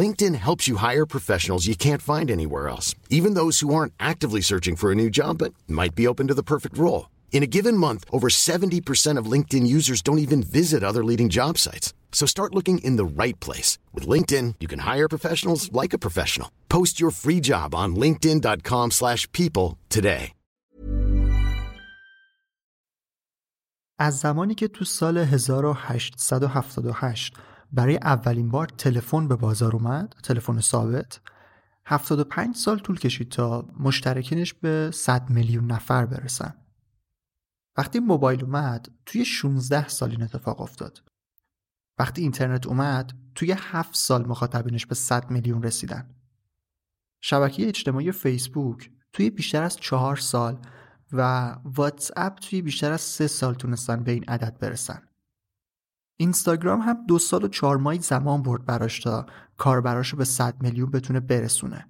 LinkedIn 0.00 0.34
helps 0.34 0.66
you 0.66 0.76
hire 0.76 1.06
professionals 1.06 1.66
you 1.66 1.76
can't 1.76 2.02
find 2.02 2.30
anywhere 2.30 2.68
else, 2.68 2.94
even 3.10 3.34
those 3.34 3.60
who 3.60 3.74
aren't 3.74 3.92
actively 4.00 4.40
searching 4.40 4.76
for 4.76 4.90
a 4.90 4.94
new 4.94 5.10
job 5.10 5.38
but 5.38 5.52
might 5.68 5.94
be 5.94 6.08
open 6.08 6.26
to 6.28 6.34
the 6.34 6.42
perfect 6.42 6.78
role. 6.78 7.10
In 7.32 7.42
a 7.42 7.46
given 7.46 7.76
month, 7.76 8.04
over 8.10 8.28
70% 8.28 9.18
of 9.18 9.30
LinkedIn 9.30 9.66
users 9.66 10.00
don't 10.00 10.18
even 10.18 10.42
visit 10.42 10.82
other 10.82 11.04
leading 11.04 11.28
job 11.28 11.58
sites. 11.58 11.92
So 12.10 12.26
start 12.26 12.54
looking 12.54 12.78
in 12.78 12.96
the 12.96 13.04
right 13.04 13.38
place. 13.40 13.78
With 13.92 14.08
LinkedIn, 14.08 14.54
you 14.58 14.68
can 14.68 14.80
hire 14.80 15.06
professionals 15.06 15.70
like 15.70 15.92
a 15.92 15.98
professional. 15.98 16.50
Post 16.70 16.98
your 16.98 17.10
free 17.10 17.40
job 17.40 17.74
on 17.74 17.94
linkedin.com 17.94 18.90
slash 18.90 19.30
people 19.32 19.76
today. 19.90 20.32
از 23.98 24.18
زمانی 24.18 24.54
که 24.54 24.68
تو 24.68 24.84
سال 24.84 25.18
1878 25.18 27.34
برای 27.71 27.97
اولین 27.97 28.49
بار 28.49 28.67
تلفن 28.67 29.27
به 29.27 29.35
بازار 29.35 29.75
اومد، 29.75 30.15
تلفن 30.23 30.59
ثابت، 30.59 31.21
75 31.85 32.55
سال 32.55 32.79
طول 32.79 32.99
کشید 32.99 33.29
تا 33.29 33.65
مشترکینش 33.79 34.53
به 34.53 34.91
100 34.93 35.29
میلیون 35.29 35.71
نفر 35.71 36.05
برسن. 36.05 36.53
وقتی 37.77 37.99
موبایل 37.99 38.43
اومد 38.43 38.91
توی 39.05 39.25
16 39.25 39.87
سال 39.87 40.11
این 40.11 40.23
اتفاق 40.23 40.61
افتاد. 40.61 41.03
وقتی 41.99 42.21
اینترنت 42.21 42.67
اومد 42.67 43.13
توی 43.35 43.55
7 43.57 43.95
سال 43.95 44.25
مخاطبینش 44.25 44.85
به 44.85 44.95
100 44.95 45.31
میلیون 45.31 45.63
رسیدن. 45.63 46.15
شبکه 47.21 47.67
اجتماعی 47.67 48.11
فیسبوک 48.11 48.91
توی 49.13 49.29
بیشتر 49.29 49.63
از 49.63 49.77
4 49.77 50.15
سال 50.15 50.59
و 51.11 51.51
واتس 51.63 52.11
اپ 52.15 52.39
توی 52.39 52.61
بیشتر 52.61 52.91
از 52.91 53.01
3 53.01 53.27
سال 53.27 53.53
تونستن 53.53 54.03
به 54.03 54.11
این 54.11 54.23
عدد 54.23 54.59
برسن. 54.59 55.10
اینستاگرام 56.21 56.79
هم 56.79 57.05
دو 57.07 57.19
سال 57.19 57.43
و 57.43 57.47
چهار 57.47 57.77
ماهی 57.77 57.99
زمان 57.99 58.41
برد 58.41 58.65
براش 58.65 58.99
تا 58.99 59.25
کاربراشو 59.57 60.17
به 60.17 60.25
100 60.25 60.61
میلیون 60.61 60.91
بتونه 60.91 61.19
برسونه. 61.19 61.87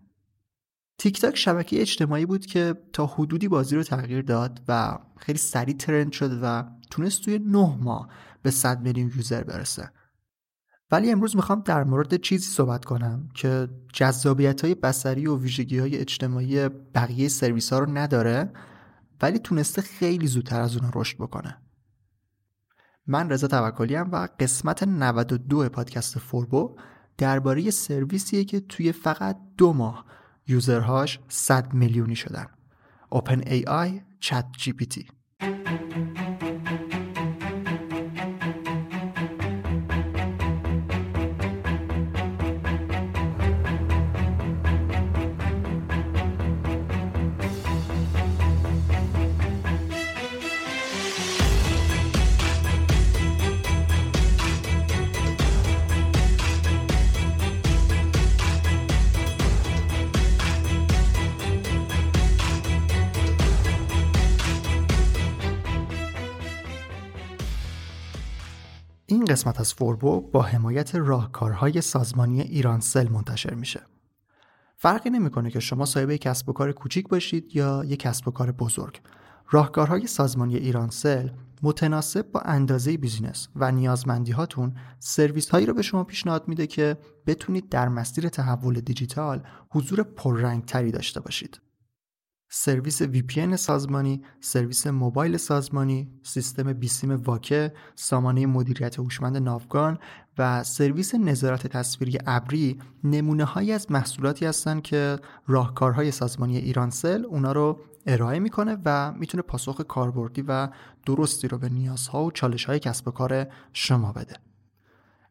تیک 0.97 1.21
تاک 1.21 1.37
شبکه 1.37 1.81
اجتماعی 1.81 2.25
بود 2.25 2.45
که 2.45 2.75
تا 2.93 3.05
حدودی 3.05 3.47
بازی 3.47 3.75
رو 3.75 3.83
تغییر 3.83 4.21
داد 4.21 4.61
و 4.67 4.97
خیلی 5.17 5.37
سریع 5.37 5.75
ترند 5.75 6.11
شد 6.11 6.39
و 6.43 6.63
تونست 6.91 7.21
توی 7.21 7.39
نه 7.39 7.77
ماه 7.81 8.07
به 8.41 8.51
100 8.51 8.81
میلیون 8.81 9.11
یوزر 9.15 9.43
برسه. 9.43 9.91
ولی 10.91 11.11
امروز 11.11 11.35
می‌خوام 11.35 11.61
در 11.65 11.83
مورد 11.83 12.21
چیزی 12.21 12.51
صحبت 12.51 12.85
کنم 12.85 13.29
که 13.35 13.67
جذابیت 13.93 14.61
های 14.61 14.75
بسری 14.75 15.27
و 15.27 15.37
ویژگی 15.37 15.79
های 15.79 15.97
اجتماعی 15.97 16.69
بقیه 16.69 17.27
سرویس 17.27 17.73
ها 17.73 17.79
رو 17.79 17.97
نداره 17.97 18.53
ولی 19.21 19.39
تونسته 19.39 19.81
خیلی 19.81 20.27
زودتر 20.27 20.61
از 20.61 20.77
اون 20.77 20.91
رشد 20.95 21.17
بکنه. 21.17 21.57
من 23.07 23.29
رضا 23.29 23.47
توکلی 23.47 23.95
و 23.95 24.27
قسمت 24.39 24.83
92 24.83 25.69
پادکست 25.69 26.19
فوربو 26.19 26.75
درباره 27.17 27.71
سرویسیه 27.71 28.43
که 28.43 28.59
توی 28.59 28.91
فقط 28.91 29.37
دو 29.57 29.73
ماه 29.73 30.05
یوزرهاش 30.47 31.19
100 31.27 31.73
میلیونی 31.73 32.15
شدن. 32.15 32.45
Open 33.15 33.41
AI 33.41 33.89
Chat 34.25 34.45
GPT 34.61 34.97
این 34.97 35.20
قسمت 69.31 69.59
از 69.59 69.73
فوربو 69.73 70.21
با 70.21 70.41
حمایت 70.41 70.95
راهکارهای 70.95 71.81
سازمانی 71.81 72.41
ایرانسل 72.41 73.09
منتشر 73.09 73.53
میشه. 73.53 73.81
فرقی 74.77 75.09
نمی‌کنه 75.09 75.51
که 75.51 75.59
شما 75.59 75.85
صاحب 75.85 76.15
کسب 76.15 76.49
و 76.49 76.53
کار 76.53 76.71
کوچیک 76.71 77.07
باشید 77.07 77.55
یا 77.55 77.83
یک 77.85 77.99
کسب 77.99 78.27
و 78.27 78.31
کار 78.31 78.51
بزرگ. 78.51 79.01
راهکارهای 79.49 80.07
سازمانی 80.07 80.55
ایرانسل 80.55 81.29
متناسب 81.61 82.31
با 82.31 82.39
اندازه 82.39 82.97
business 82.97 83.47
و 83.55 83.71
نیازمندی 83.71 84.31
هاتون 84.31 84.75
سرویس 84.99 85.49
هایی 85.49 85.65
رو 85.65 85.73
به 85.73 85.81
شما 85.81 86.03
پیشنهاد 86.03 86.47
میده 86.47 86.67
که 86.67 86.97
بتونید 87.25 87.69
در 87.69 87.89
مسیر 87.89 88.29
تحول 88.29 88.81
دیجیتال 88.81 89.43
حضور 89.69 90.03
پررنگ 90.03 90.65
تری 90.65 90.91
داشته 90.91 91.19
باشید. 91.19 91.59
سرویس 92.53 93.03
VPN 93.03 93.55
سازمانی، 93.55 94.21
سرویس 94.39 94.87
موبایل 94.87 95.37
سازمانی، 95.37 96.11
سیستم 96.23 96.73
بیسیم 96.73 97.11
واکه، 97.11 97.73
سامانه 97.95 98.45
مدیریت 98.45 98.99
هوشمند 98.99 99.37
ناوگان 99.37 99.99
و 100.37 100.63
سرویس 100.63 101.15
نظارت 101.15 101.67
تصویری 101.67 102.19
ابری 102.27 102.79
نمونه 103.03 103.43
هایی 103.43 103.71
از 103.71 103.91
محصولاتی 103.91 104.45
هستند 104.45 104.81
که 104.81 105.19
راهکارهای 105.47 106.11
سازمانی 106.11 106.57
ایرانسل 106.57 107.25
اونا 107.25 107.51
رو 107.51 107.79
ارائه 108.07 108.39
می‌کنه 108.39 108.77
و 108.85 109.11
می‌تونه 109.11 109.43
پاسخ 109.43 109.81
کاربردی 109.81 110.41
و 110.41 110.69
درستی 111.05 111.47
رو 111.47 111.57
به 111.57 111.69
نیازها 111.69 112.23
و 112.23 112.31
چالش 112.31 112.65
های 112.65 112.79
کسب 112.79 113.07
و 113.07 113.11
کار 113.11 113.47
شما 113.73 114.11
بده. 114.11 114.50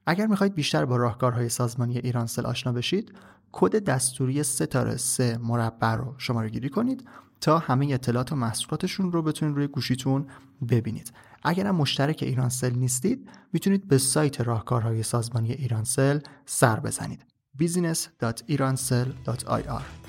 اگر 0.07 0.27
می‌خواید 0.27 0.55
بیشتر 0.55 0.85
با 0.85 0.97
راهکارهای 0.97 1.49
سازمانی 1.49 1.99
ایرانسل 1.99 2.47
آشنا 2.47 2.73
بشید 2.73 3.13
کد 3.53 3.85
دستوری 3.85 4.43
ستاره 4.43 4.97
سه 4.97 5.39
مربع 5.39 5.95
رو 5.95 6.15
شماره 6.19 6.49
گیری 6.49 6.69
کنید 6.69 7.09
تا 7.41 7.59
همه 7.59 7.87
اطلاعات 7.91 8.33
و 8.33 8.37
محصولاتشون 8.37 9.13
رو 9.13 9.23
بتونید 9.23 9.57
روی 9.57 9.67
گوشیتون 9.67 10.27
ببینید. 10.69 11.13
اگر 11.43 11.67
هم 11.67 11.77
مشترک 11.77 12.19
ایرانسل 12.23 12.75
نیستید 12.75 13.29
می‌تونید 13.53 13.89
به 13.89 13.99
سایت 13.99 14.41
راهکارهای 14.41 15.03
سازمانی 15.03 15.53
ایرانسل 15.53 16.19
سر 16.47 16.81
بزنید. 16.81 17.25
business.iransel.ir 17.59 20.00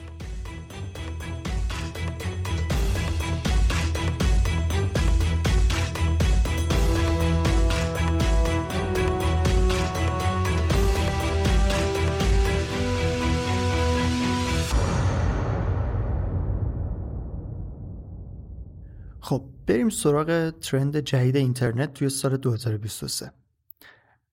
خب 19.32 19.44
بریم 19.68 19.90
سراغ 19.90 20.50
trend 20.50 20.98
جدید 20.98 21.36
اینترنت 21.36 21.94
توی 21.94 22.10
سال 22.10 22.38
2023 22.38 23.32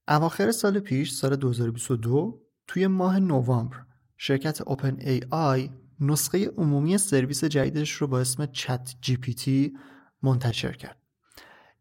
اواخر 0.09 0.51
سال 0.51 0.81
پیش 0.81 1.13
سال 1.13 1.37
2022 1.37 2.43
توی 2.67 2.87
ماه 2.87 3.19
نوامبر 3.19 3.77
شرکت 4.17 4.61
OpenAI 4.61 5.71
نسخه 6.01 6.47
عمومی 6.49 6.99
سرویس 6.99 7.45
جدیدش 7.45 7.93
رو 7.93 8.07
با 8.07 8.21
اسم 8.21 8.47
ChatGPT 8.47 9.77
منتشر 10.23 10.73
کرد. 10.73 10.97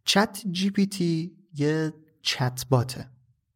ChatGPT 0.04 1.38
یه 1.54 1.94
چت 2.22 2.66
باته 2.70 3.10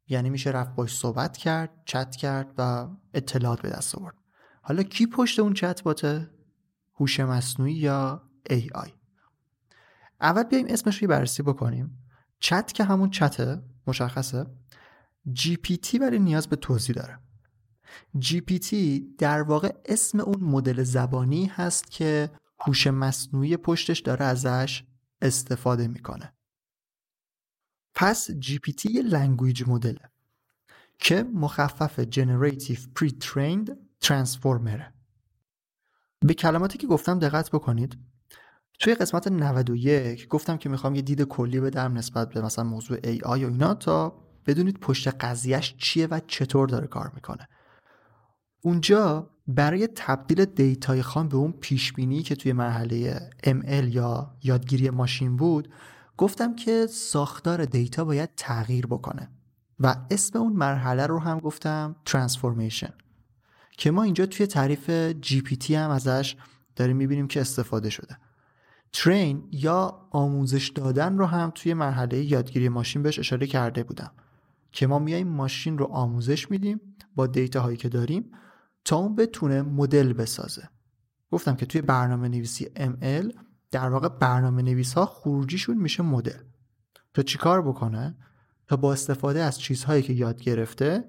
یعنی 0.07 0.29
میشه 0.29 0.49
رفت 0.49 0.75
باش 0.75 0.97
صحبت 0.97 1.37
کرد 1.37 1.69
چت 1.85 2.15
کرد 2.15 2.53
و 2.57 2.87
اطلاعات 3.13 3.61
به 3.61 3.69
دست 3.69 3.95
آورد. 3.95 4.15
حالا 4.61 4.83
کی 4.83 5.07
پشت 5.07 5.39
اون 5.39 5.53
چت 5.53 5.83
باته 5.83 6.29
هوش 6.93 7.19
مصنوعی 7.19 7.73
یا 7.73 8.21
AI 8.49 9.00
اول 10.21 10.43
بیایم 10.43 10.65
اسمش 10.69 11.01
رو 11.01 11.07
بررسی 11.07 11.43
بکنیم. 11.43 12.07
چت 12.39 12.73
که 12.73 12.83
همون 12.83 13.09
چته 13.09 13.61
مشخصه. 13.87 14.45
GPT 15.35 16.01
ولی 16.01 16.19
نیاز 16.19 16.47
به 16.47 16.55
توضیح 16.55 16.95
داره. 16.95 17.19
GPT 18.19 18.75
در 19.17 19.41
واقع 19.41 19.73
اسم 19.85 20.19
اون 20.19 20.43
مدل 20.43 20.83
زبانی 20.83 21.45
هست 21.45 21.91
که 21.91 22.31
هوش 22.59 22.87
مصنوعی 22.87 23.57
پشتش 23.57 23.99
داره 23.99 24.25
ازش 24.25 24.83
استفاده 25.21 25.87
می‌کنه. 25.87 26.33
پس 27.93 28.31
GPT 28.31 28.85
یه 28.85 29.01
لنگویج 29.01 29.63
مدله 29.67 30.11
که 30.99 31.23
مخفف 31.23 31.99
Generative 31.99 32.79
Pre-trained 32.99 33.71
Transformer. 34.05 34.81
به 36.19 36.33
کلماتی 36.33 36.77
که 36.77 36.87
گفتم 36.87 37.19
دقت 37.19 37.51
بکنید. 37.51 38.10
توی 38.81 38.95
قسمت 38.95 39.27
91 39.27 40.27
گفتم 40.27 40.57
که 40.57 40.69
می‌خوام 40.69 40.95
یه 40.95 41.01
دید 41.01 41.21
کلی 41.21 41.59
بدم 41.59 41.97
نسبت 41.97 42.29
به 42.29 42.41
مثلا 42.41 42.65
موضوع 42.65 42.97
AI 42.97 43.25
و 43.25 43.29
اینا 43.29 43.73
تا 43.73 44.13
بدونید 44.45 44.79
پشت 44.79 45.07
قضیهش 45.07 45.75
چیه 45.77 46.07
و 46.07 46.19
چطور 46.27 46.67
داره 46.67 46.87
کار 46.87 47.11
می‌کنه. 47.15 47.47
اونجا 48.61 49.29
برای 49.47 49.87
تبدیل 49.95 50.45
دیتای 50.45 51.01
خام 51.01 51.27
به 51.27 51.37
اون 51.37 51.51
پیشبینی 51.51 52.23
که 52.23 52.35
توی 52.35 52.53
مرحله 52.53 53.29
ML 53.43 53.95
یا 53.95 54.35
یادگیری 54.43 54.89
ماشین 54.89 55.37
بود 55.37 55.73
گفتم 56.17 56.55
که 56.55 56.87
ساختار 56.87 57.65
دیتا 57.65 58.05
باید 58.05 58.29
تغییر 58.37 58.87
بکنه 58.87 59.29
و 59.79 59.95
اسم 60.11 60.39
اون 60.39 60.53
مرحله 60.53 61.07
رو 61.07 61.19
هم 61.19 61.39
گفتم 61.39 61.95
ترانسفورمیشن 62.05 62.93
که 63.77 63.91
ما 63.91 64.03
اینجا 64.03 64.25
توی 64.25 64.47
تعریف 64.47 65.11
GPT 65.21 65.71
هم 65.71 65.89
ازش 65.89 66.35
داریم 66.75 66.97
می‌بینیم 66.97 67.27
که 67.27 67.41
استفاده 67.41 67.89
شده. 67.89 68.17
ترین 68.93 69.43
یا 69.51 70.07
آموزش 70.11 70.69
دادن 70.69 71.17
رو 71.17 71.25
هم 71.25 71.51
توی 71.55 71.73
مرحله 71.73 72.23
یادگیری 72.23 72.69
ماشین 72.69 73.03
بهش 73.03 73.19
اشاره 73.19 73.47
کرده 73.47 73.83
بودم 73.83 74.11
که 74.71 74.87
ما 74.87 74.99
میایم 74.99 75.27
ماشین 75.27 75.77
رو 75.77 75.85
آموزش 75.85 76.51
میدیم 76.51 76.81
با 77.15 77.27
دیتا 77.27 77.61
هایی 77.61 77.77
که 77.77 77.89
داریم 77.89 78.31
تا 78.85 78.95
اون 78.95 79.15
بتونه 79.15 79.61
مدل 79.61 80.13
بسازه. 80.13 80.69
گفتم 81.31 81.55
که 81.55 81.65
توی 81.65 81.81
برنامه 81.81 82.27
نویسی 82.27 82.65
ML 82.65 83.33
در 83.71 83.89
واقع 83.89 84.07
برنامه 84.07 84.61
نویس 84.61 84.93
ها 84.93 85.05
خروجیشون 85.05 85.77
میشه 85.77 86.03
مدل. 86.03 86.41
تا 87.13 87.21
چیکار 87.21 87.61
بکنه؟ 87.61 88.15
تا 88.67 88.75
با 88.75 88.93
استفاده 88.93 89.39
از 89.41 89.59
چیزهایی 89.59 90.03
که 90.03 90.13
یاد 90.13 90.41
گرفته 90.41 91.03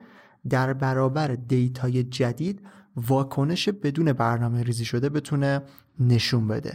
در 0.48 0.72
برابر 0.72 1.28
data 1.28 1.89
ی 1.89 2.04
جدید 2.04 2.66
واکنش 2.96 3.68
بدون 3.68 4.12
برنامه 4.12 4.62
ریزی 4.62 4.84
شده 4.84 5.08
بتونه 5.08 5.62
نشون 6.00 6.48
بده. 6.48 6.74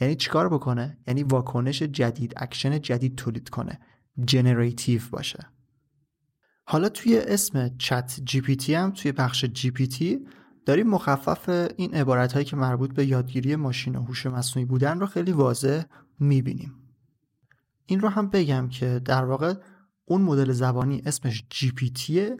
یعنی 0.00 0.14
چیکار 0.14 0.48
بکنه؟ 0.48 0.98
یعنی 1.06 1.22
واکنش 1.22 1.82
جدید 1.82 2.32
اکشن 2.36 2.80
جدید 2.80 3.16
تولید 3.16 3.48
کنه. 3.48 3.80
generative 4.24 5.00
باشه. 5.10 5.46
حالا 6.64 6.88
توی 6.88 7.18
اسم 7.18 7.76
ChatGPT 7.78 8.74
هم 8.74 8.90
توی 8.90 9.12
بخش 9.12 9.44
GPT 9.44 10.26
داریم 10.66 10.86
مخفف 10.86 11.68
این 11.76 11.94
عبارت 11.94 12.32
هایی 12.32 12.44
که 12.44 12.56
مربوط 12.56 12.94
به 12.94 13.06
یادگیری 13.06 13.56
ماشین 13.56 13.96
و 13.96 14.02
هوش 14.02 14.26
مصنوعی 14.26 14.66
بودن 14.66 15.00
رو 15.00 15.06
خیلی 15.06 15.32
واضح 15.32 15.82
می‌بینیم. 16.20 16.74
این 17.86 18.00
رو 18.00 18.08
هم 18.08 18.28
بگم 18.30 18.68
که 18.68 19.00
در 19.04 19.24
واقع 19.24 19.54
اون 20.04 20.22
مدل 20.22 20.52
زبانی 20.52 21.02
اسمش 21.06 21.44
GPT 21.50 21.90
ه 21.90 22.36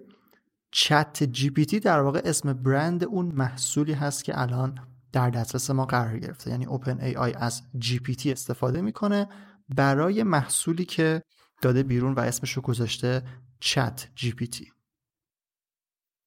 ChatGPT 0.70 1.80
در 1.80 2.00
واقع 2.00 2.20
اسم 2.24 2.52
برند 2.52 3.04
اون 3.04 3.26
محصولی 3.26 3.92
هست 3.92 4.24
که 4.24 4.40
الان 4.40 4.78
در 5.12 5.30
دسترس 5.30 5.70
ما 5.70 5.86
قرار 5.86 6.18
گرفته. 6.18 6.50
یعنی 6.50 6.66
OpenAI 6.66 7.32
از 7.32 7.62
GPT 7.78 8.32
استفاده 8.32 8.80
می‌کنه 8.80 9.28
برای 9.68 10.22
محصولی 10.22 10.84
که 10.84 11.22
داده 11.62 11.82
بیرون 11.82 12.12
و 12.12 12.20
اسمش 12.20 12.52
رو 12.52 12.62
گذاشته 12.62 13.22
ChatGPT 13.60 14.72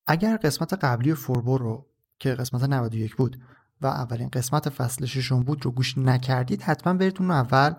اگر 0.08 0.38
قسمت 0.38 0.74
قبلی 0.74 1.14
فوربو 1.14 1.58
رو 1.58 1.88
که 2.20 2.36
قسمت 2.36 2.64
91 2.64 3.16
بود 3.16 3.42
و 3.82 3.88
اولین 3.88 4.30
قسمت 4.30 4.70
فصل 4.70 5.06
ششم 5.06 5.44
بود 5.44 5.66
رو 5.66 5.72
گوش 5.72 5.98
نکردید 5.98 6.62
حتما 6.62 6.94
برید 6.94 7.18
اون 7.20 7.32
اول 7.32 7.74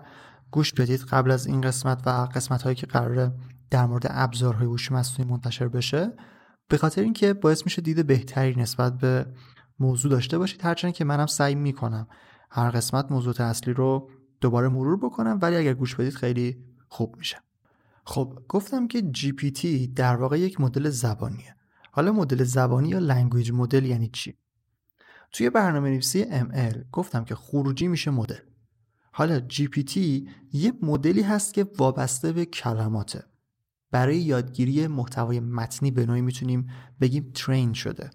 گوش 0.51 0.73
بدید 0.73 1.01
قبل 1.01 1.31
از 1.31 1.47
این 1.47 1.61
قسمت 1.61 2.01
و 2.05 2.09
قسمت 2.09 2.61
هایی 2.61 2.75
که 2.75 2.87
قراره 2.87 3.31
در 3.69 3.85
مورد 3.85 4.05
ابزارهای 4.09 4.65
هوش 4.65 4.91
مصنوعی 4.91 5.31
منتشر 5.31 5.67
بشه. 5.67 6.13
به 6.67 6.77
خاطر 6.77 7.01
اینکه 7.01 7.33
باعث 7.33 7.65
میشه 7.65 7.81
دید 7.81 8.07
بهتری 8.07 8.55
نسبت 8.55 8.97
به 8.97 9.25
موضوع 9.79 10.11
داشته 10.11 10.37
باشید. 10.37 10.65
هرچند 10.65 10.93
که 10.93 11.05
منم 11.05 11.25
سعی 11.25 11.55
می‌کنم 11.55 12.07
هر 12.49 12.69
قسمت 12.69 13.11
موضوع 13.11 13.41
اصلی 13.41 13.73
رو 13.73 14.09
دوباره 14.41 14.67
مرور 14.67 14.97
بکنم 14.97 15.39
ولی 15.41 15.55
اگر 15.55 15.73
گوش 15.73 15.95
بدید 15.95 16.13
خیلی 16.13 16.57
خوب 16.87 17.15
میشه. 17.17 17.37
خب 18.05 18.39
گفتم 18.49 18.87
که 18.87 19.11
GPT 19.15 19.65
در 19.95 20.15
واقع 20.15 20.39
یک 20.39 20.61
مدل 20.61 20.89
زبانیه. 20.89 21.55
حالا 21.91 22.11
مدل 22.11 22.43
زبانی 22.43 22.89
یا 22.89 22.99
language 22.99 23.51
model 23.51 23.85
یعنی 23.85 24.09
چی؟ 24.13 24.37
توی 25.31 25.49
برنامه 25.49 25.89
نویسی 25.89 26.25
ML 26.25 26.77
گفتم 26.91 27.23
که 27.23 27.35
خروجی 27.35 27.87
میشه 27.87 28.11
مدل. 28.11 28.39
حالا 29.11 29.39
GPT 29.39 29.97
یه 30.53 30.73
مدلی 30.81 31.21
هست 31.21 31.53
که 31.53 31.67
وابسته 31.77 32.31
به 32.31 32.45
کلماته. 32.45 33.23
برای 33.91 34.17
یادگیری 34.17 34.87
محتوای 34.87 35.39
متنی 35.39 35.91
به 35.91 36.05
نوعی 36.05 36.21
می‌تونیم 36.21 36.69
بگیم 37.01 37.31
train 37.33 37.73
شده. 37.73 38.09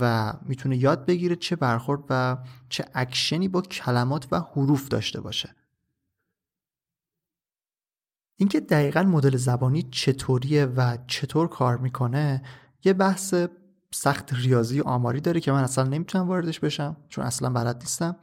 و 0.00 0.32
می‌تونه 0.42 0.76
یاد 0.76 1.06
بگیره 1.06 1.36
چه 1.36 1.56
برخورد 1.56 2.00
و 2.10 2.38
چه 2.68 2.84
اکشنی 2.94 3.48
با 3.48 3.60
کلمات 3.60 4.26
و 4.32 4.40
حروف 4.40 4.88
داشته 4.88 5.20
باشه. 5.20 5.54
اینکه 8.38 8.60
دقیقا 8.60 9.02
مدل 9.02 9.36
زبانی 9.36 9.82
چطوریه 9.82 10.64
و 10.64 10.96
چطور 11.06 11.48
کار 11.48 11.76
می‌کنه 11.76 12.42
یه 12.84 12.92
بحث 12.92 13.34
سخت 13.94 14.34
ریاضی 14.34 14.80
آماری 14.80 15.20
داره 15.20 15.40
که 15.40 15.52
من 15.52 15.62
اصلا 15.62 15.84
نمی‌تونم 15.84 16.28
واردش 16.28 16.60
بشم 16.60 16.96
چون 17.08 17.24
اصلا 17.24 17.50
بلد 17.50 17.76
نیستم. 17.80 18.16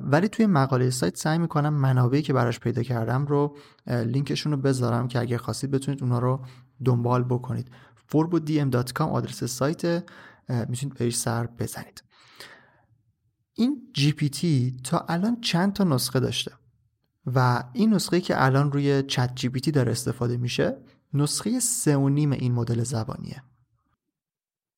ولی 0.00 0.28
توی 0.28 0.46
مقاله 0.46 0.90
سایت 0.90 1.16
سعی 1.16 1.38
می‌کنم 1.38 1.74
منابعی 1.74 2.22
که 2.22 2.32
براش 2.32 2.60
پیدا 2.60 2.82
کردم 2.82 3.26
رو 3.26 3.56
لینکشون 3.86 4.52
رو 4.52 4.58
بذارم 4.58 5.08
که 5.08 5.20
اگر 5.20 5.36
خواستید 5.36 5.70
بتونید 5.70 6.02
اونا 6.02 6.18
رو 6.18 6.40
دنبال 6.84 7.24
بکنید. 7.24 7.70
forbodm.com 8.12 9.00
آدرس 9.00 9.44
سایت 9.44 10.04
می‌تونید 10.48 10.98
بهش 10.98 11.16
سر 11.16 11.46
بزنید. 11.46 12.04
این 13.52 13.92
GPT 13.98 14.46
تا 14.84 15.04
الان 15.08 15.40
چند 15.40 15.72
تا 15.72 15.84
نسخه 15.84 16.20
داشته؟ 16.20 16.52
و 17.26 17.64
این 17.72 17.94
نسخه 17.94 18.20
که 18.20 18.44
الان 18.44 18.72
روی 18.72 19.02
ChatGPT 19.02 19.70
داره 19.70 19.92
استفاده 19.92 20.36
میشه 20.36 20.76
نسخه 21.14 21.60
سه 21.60 21.96
و 21.96 22.08
نیم 22.08 22.32
این 22.32 22.52
مدل 22.52 22.82
زبانیه. 22.82 23.42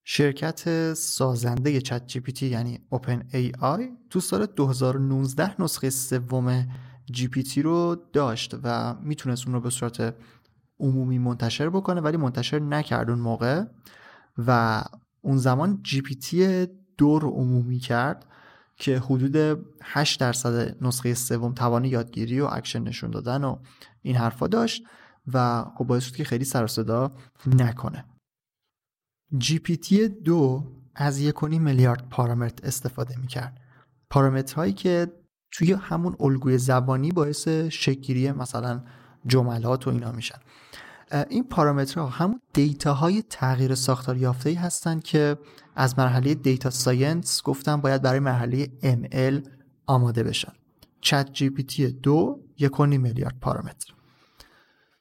شرکت 0.04 0.94
سازنده 0.94 1.80
ChatGPT 1.80 2.47
یعنی 2.46 2.87
OpenAI 2.90 3.88
تو 4.11 4.20
سال 4.20 4.46
2019 4.46 5.62
نسخه 5.62 5.90
سوم 5.90 6.66
GPT 7.04 7.62
رو 7.62 7.96
داشت 8.12 8.54
و 8.62 8.94
می‌تونست 8.94 9.46
اون 9.46 9.54
رو 9.54 9.61
به 9.61 9.70
صورت 9.70 10.14
عمومی 10.80 11.18
منتشر 11.18 11.70
بکنه 11.70 12.00
ولی 12.00 12.16
منتشر 12.16 12.58
نکرد 12.58 13.11
اون 13.11 13.18
موقع. 13.18 13.64
و 14.38 14.82
اون 15.26 15.37
زمان 15.37 15.80
GPT 15.83 16.66
دو 16.99 17.18
رو 17.18 17.30
عمومی 17.30 17.78
کرد 17.78 18.26
که 18.76 18.99
حدود 18.99 19.64
8 19.83 20.21
درصد 20.21 20.85
نسخه 20.85 21.14
سوم 21.14 21.52
توان 21.52 21.85
یادگیری 21.85 22.40
و 22.40 22.49
اکشن 22.52 22.83
نشون 22.83 23.11
دادن 23.11 23.45
و 23.45 23.59
این 24.02 24.16
حرفا 24.16 24.47
داشت 24.47 24.83
و 25.33 25.64
خب 25.76 25.85
باعث 25.85 26.04
شد 26.04 26.16
که 26.16 26.25
خیلی 26.25 26.45
سر 26.45 26.66
صدا 26.66 27.12
نکنه. 27.47 28.04
GPT 29.83 30.09
دو 30.09 30.64
از 30.95 31.21
یک 31.21 31.45
میلیارد 31.45 32.09
پارامتر 32.09 32.66
استفاده 32.66 33.16
می‌کرد. 33.18 33.61
پارامترهایی 34.11 34.73
که 34.73 35.12
توی 35.50 35.73
همون 35.73 36.16
الگوی 36.21 36.59
زبانی 36.59 37.12
باعث 37.12 37.49
شکلی 37.49 38.33
مثلا 38.33 38.85
جملات 39.26 39.87
و 39.87 39.90
اینا 39.90 40.12
میشن. 40.12 40.38
این 41.12 41.44
پارامترها 41.44 42.06
همون 42.06 42.40
data 42.52 42.95
های 42.94 43.22
تغییر 43.30 43.75
ساختار 43.75 44.16
یافته 44.16 44.58
هستند 44.60 45.02
که 45.02 45.38
از 45.76 45.98
مرحله 45.98 46.34
data 46.35 46.71
science 46.71 47.42
گفتم 47.42 47.80
باید 47.80 48.02
برای 48.02 48.20
مرحله 48.20 48.66
ML 48.82 49.48
آماده 49.86 50.22
بشن. 50.22 50.52
ChatGPT 51.00 51.87
دو 51.86 52.40
یک 52.58 52.80
میلیارد 52.80 53.38
پارامتر. 53.40 53.92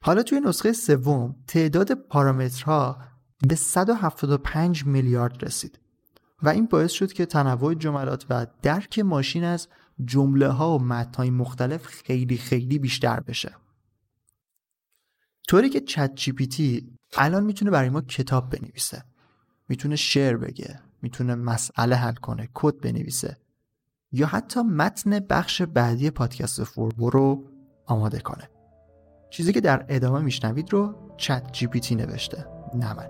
حالا 0.01 0.23
توی 0.23 0.39
نسخه 0.39 0.73
سوم 0.73 1.35
تعداد 1.47 1.93
پارامترها 1.93 2.97
به 3.47 3.55
175 3.55 4.85
میلیارد 4.85 5.43
رسید 5.43 5.79
و 6.43 6.49
این 6.49 6.65
باعث 6.65 6.91
شد 6.91 7.13
که 7.13 7.25
تنوع 7.25 7.73
جملات 7.73 8.25
و 8.29 8.47
درک 8.61 8.99
ماشین 8.99 9.43
از 9.43 9.67
جمله 10.05 10.47
ها 10.47 10.75
و 10.75 10.81
متنهای 10.81 11.29
مختلف 11.29 11.85
خیلی 11.85 12.37
خیلی 12.37 12.79
بیشتر 12.79 13.19
بشه. 13.19 13.55
طوری 15.47 15.69
که 15.69 15.81
ChatGPT 15.81 16.89
الان 17.17 17.43
می‌تونه 17.43 17.71
برای 17.71 17.89
ما 17.89 18.01
کتاب 18.01 18.49
بنویسه. 18.49 19.03
می‌تونه 19.69 19.95
شعر 19.95 20.37
بگه 20.37 20.79
می‌تونه 21.01 21.35
مسئله 21.35 21.95
حل 21.95 22.13
کنه 22.13 22.49
کد 22.53 22.77
بنویسه 22.77 23.37
یا 24.11 24.27
حتی 24.27 24.61
متن 24.61 25.19
بخش 25.19 25.61
بعدی 25.61 26.09
پادکست 26.09 26.63
فوربو 26.63 27.09
رو 27.09 27.43
آماده 27.85 28.19
کنه. 28.19 28.49
چیزی 29.29 29.53
که 29.53 29.61
در 29.61 29.85
ادامه 29.89 30.19
میشنوید 30.19 30.73
رو 30.73 30.95
ChatGPT 31.17 31.95
نوشته 31.95 32.47
نه 32.75 32.93
من. 32.93 33.09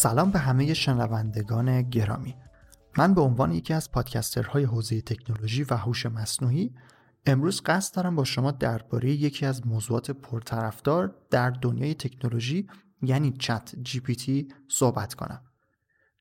سلام 0.00 0.30
به 0.30 0.38
همه 0.38 0.74
شنوندگان 0.74 1.82
گرامی. 1.82 2.34
من 2.98 3.14
به 3.14 3.20
عنوان 3.20 3.52
یکی 3.52 3.74
از 3.74 3.92
podcaster 3.92 4.51
های 4.51 4.64
حوزه 4.64 5.00
تکنولوژی 5.00 5.64
و 5.64 5.74
هوش 5.74 6.06
مصنوعی 6.06 6.74
امروز 7.26 7.62
قصد 7.62 7.94
دارم 7.94 8.16
با 8.16 8.24
شما 8.24 8.50
درباره 8.50 9.10
یکی 9.10 9.46
از 9.46 9.66
موضوعات 9.66 10.10
پرطرفدار 10.10 11.14
در 11.30 11.50
دنیای 11.50 11.94
تکنولوژی 11.94 12.68
یعنی 13.02 13.30
ChatGPT 13.38 14.48
صحبت 14.68 15.14
کنم. 15.14 15.40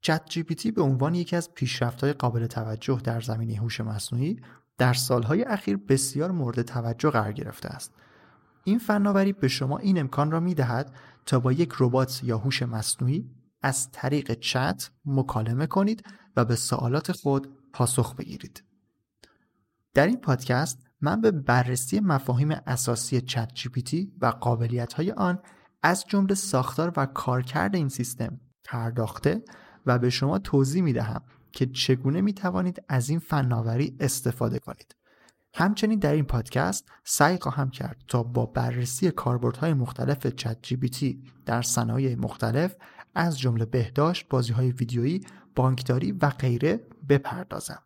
ChatGPT 0.01 0.71
به 0.71 0.81
عنوان 0.81 1.15
یکی 1.15 1.35
از 1.35 1.53
پیشرفت‌های 1.53 2.13
قابل 2.13 2.47
توجه 2.47 3.01
در 3.03 3.21
زمینه 3.21 3.55
هوش 3.55 3.81
مصنوعی 3.81 4.41
در 4.77 4.93
سالهای 4.93 5.43
اخیر 5.43 5.77
بسیار 5.77 6.31
مورد 6.31 6.61
توجه 6.61 7.09
قرار 7.09 7.31
گرفته 7.31 7.69
است. 7.69 7.93
این 8.63 8.79
فناوری 8.79 9.33
به 9.33 9.47
شما 9.47 9.77
این 9.77 9.99
امکان 9.99 10.31
را 10.31 10.39
می 10.39 10.53
دهد 10.53 10.93
تا 11.25 11.39
با 11.39 11.51
یک 11.51 11.73
ربات 11.79 12.21
یا 12.23 12.37
هوش 12.37 12.63
مصنوعی 12.63 13.36
از 13.61 13.91
طریق 13.91 14.33
چت 14.33 14.89
مکالمه 15.05 15.67
کنید 15.67 16.03
و 16.35 16.45
به 16.45 16.55
سوالات 16.55 17.11
خود 17.11 17.47
پاسخ 17.73 18.15
بگیرید. 18.15 18.63
در 19.93 20.07
این 20.07 20.17
پادکست 20.17 20.87
من 21.01 21.21
به 21.21 21.31
بررسی 21.31 21.99
مفاهیم 21.99 22.51
اساسی 22.51 23.21
چت 23.21 23.53
جی 23.53 23.69
پی 23.69 23.81
تی 23.81 24.13
و 24.21 24.25
قابلیت 24.25 24.93
های 24.93 25.11
آن 25.11 25.39
از 25.83 26.05
جمله 26.07 26.35
ساختار 26.35 26.93
و 26.97 27.05
کارکرد 27.05 27.75
این 27.75 27.89
سیستم 27.89 28.39
پرداخته 28.63 29.43
و 29.85 29.99
به 29.99 30.09
شما 30.09 30.39
توضیح 30.39 30.81
می 30.81 30.93
دهم 30.93 31.21
که 31.51 31.65
چگونه 31.65 32.21
می 32.21 32.33
توانید 32.33 32.83
از 32.87 33.09
این 33.09 33.19
فناوری 33.19 33.97
استفاده 33.99 34.59
کنید. 34.59 34.95
همچنین 35.53 35.99
در 35.99 36.13
این 36.13 36.25
پادکست 36.25 36.89
سعی 37.03 37.37
خواهم 37.37 37.69
کرد 37.69 38.03
تا 38.07 38.23
با 38.23 38.45
بررسی 38.45 39.11
کاربردهای 39.11 39.73
مختلف 39.73 40.27
چت 40.27 40.57
جی 40.61 41.23
در 41.45 41.61
صنایع 41.61 42.15
مختلف 42.15 42.75
از 43.17 43.39
جمله 43.39 43.65
بهداشت، 43.65 44.29
بازی 44.29 44.53
های 44.53 44.71
ویدیویی، 44.71 45.21
بانکداری 45.55 46.11
و 46.11 46.29
غیره 46.29 46.87
بپردازم. 47.09 47.81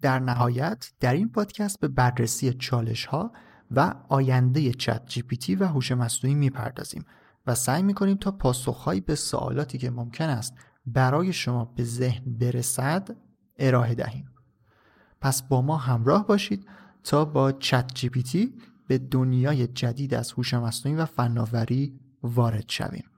در 0.00 0.18
نهایت 0.18 0.92
در 1.00 1.12
این 1.12 1.28
پادکست 1.28 1.80
به 1.80 1.88
بررسی 1.88 2.52
چالش 2.52 3.06
ها 3.06 3.32
و 3.70 3.94
آینده 4.08 4.72
چت 4.72 5.06
جی 5.06 5.22
پی 5.22 5.36
تی 5.36 5.54
و 5.54 5.64
هوش 5.64 5.92
مصنوعی 5.92 6.34
می‌پردازیم 6.34 7.04
و 7.46 7.54
سعی 7.54 7.82
می‌کنیم 7.82 8.16
تا 8.16 8.30
پاسخهایی 8.30 9.00
به 9.00 9.14
سوالاتی 9.14 9.78
که 9.78 9.90
ممکن 9.90 10.28
است 10.28 10.54
برای 10.86 11.32
شما 11.32 11.64
به 11.64 11.84
ذهن 11.84 12.38
برسد 12.38 13.16
ارائه 13.58 13.94
دهیم. 13.94 14.30
پس 15.20 15.42
با 15.42 15.62
ما 15.62 15.76
همراه 15.76 16.26
باشید 16.26 16.68
تا 17.04 17.24
با 17.24 17.52
چت 17.52 17.94
جی 17.94 18.08
پی 18.08 18.22
تی 18.22 18.54
به 18.86 18.98
دنیای 18.98 19.66
جدید 19.66 20.14
از 20.14 20.32
هوش 20.32 20.54
مصنوعی 20.54 20.98
و 20.98 21.04
فناوری 21.04 22.00
وارد 22.24 22.64
شویم. 22.68 23.10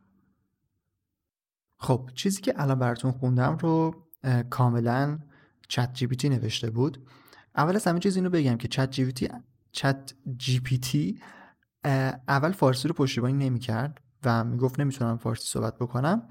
خب 1.78 2.10
چیزی 2.14 2.42
که 2.42 2.62
الان 2.62 2.78
براتون 2.78 3.12
خوندم 3.12 3.56
رو 3.60 3.94
کاملا 4.50 5.18
ChatGPT 5.68 6.28
نوشته 6.28 6.70
بود. 6.70 7.08
اول 7.56 7.76
از 7.76 7.86
همه 7.86 7.98
چیز 8.00 8.16
اینو 8.16 8.30
بگم 8.30 8.56
که 8.56 8.68
ChatGPT 8.68 9.28
ChatGPT 9.73 11.20
اول 12.28 12.52
فارسی 12.52 12.88
رو 12.88 12.94
پشتیبانی 12.94 13.32
نمی‌کرد 13.32 14.00
و 14.25 14.44
می‌گفت 14.44 14.80
نمی‌تونم 14.80 15.16
فارسی 15.16 15.48
صحبت 15.48 15.78
بکنم 15.78 16.28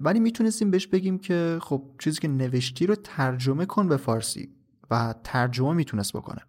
ولی 0.00 0.20
می‌تونستیم 0.20 0.70
بهش 0.70 0.86
بگیم 0.86 1.18
که 1.18 1.58
خب 1.62 1.94
چیزی 1.98 2.20
که 2.20 2.28
نوشتی 2.28 2.86
رو 2.86 2.94
ترجمه 2.94 3.66
کن 3.66 3.88
به 3.88 3.96
فارسی 3.96 4.56
و 4.90 5.14
ترجمه 5.24 5.72
می‌تونست 5.72 6.12
بکنه 6.12 6.40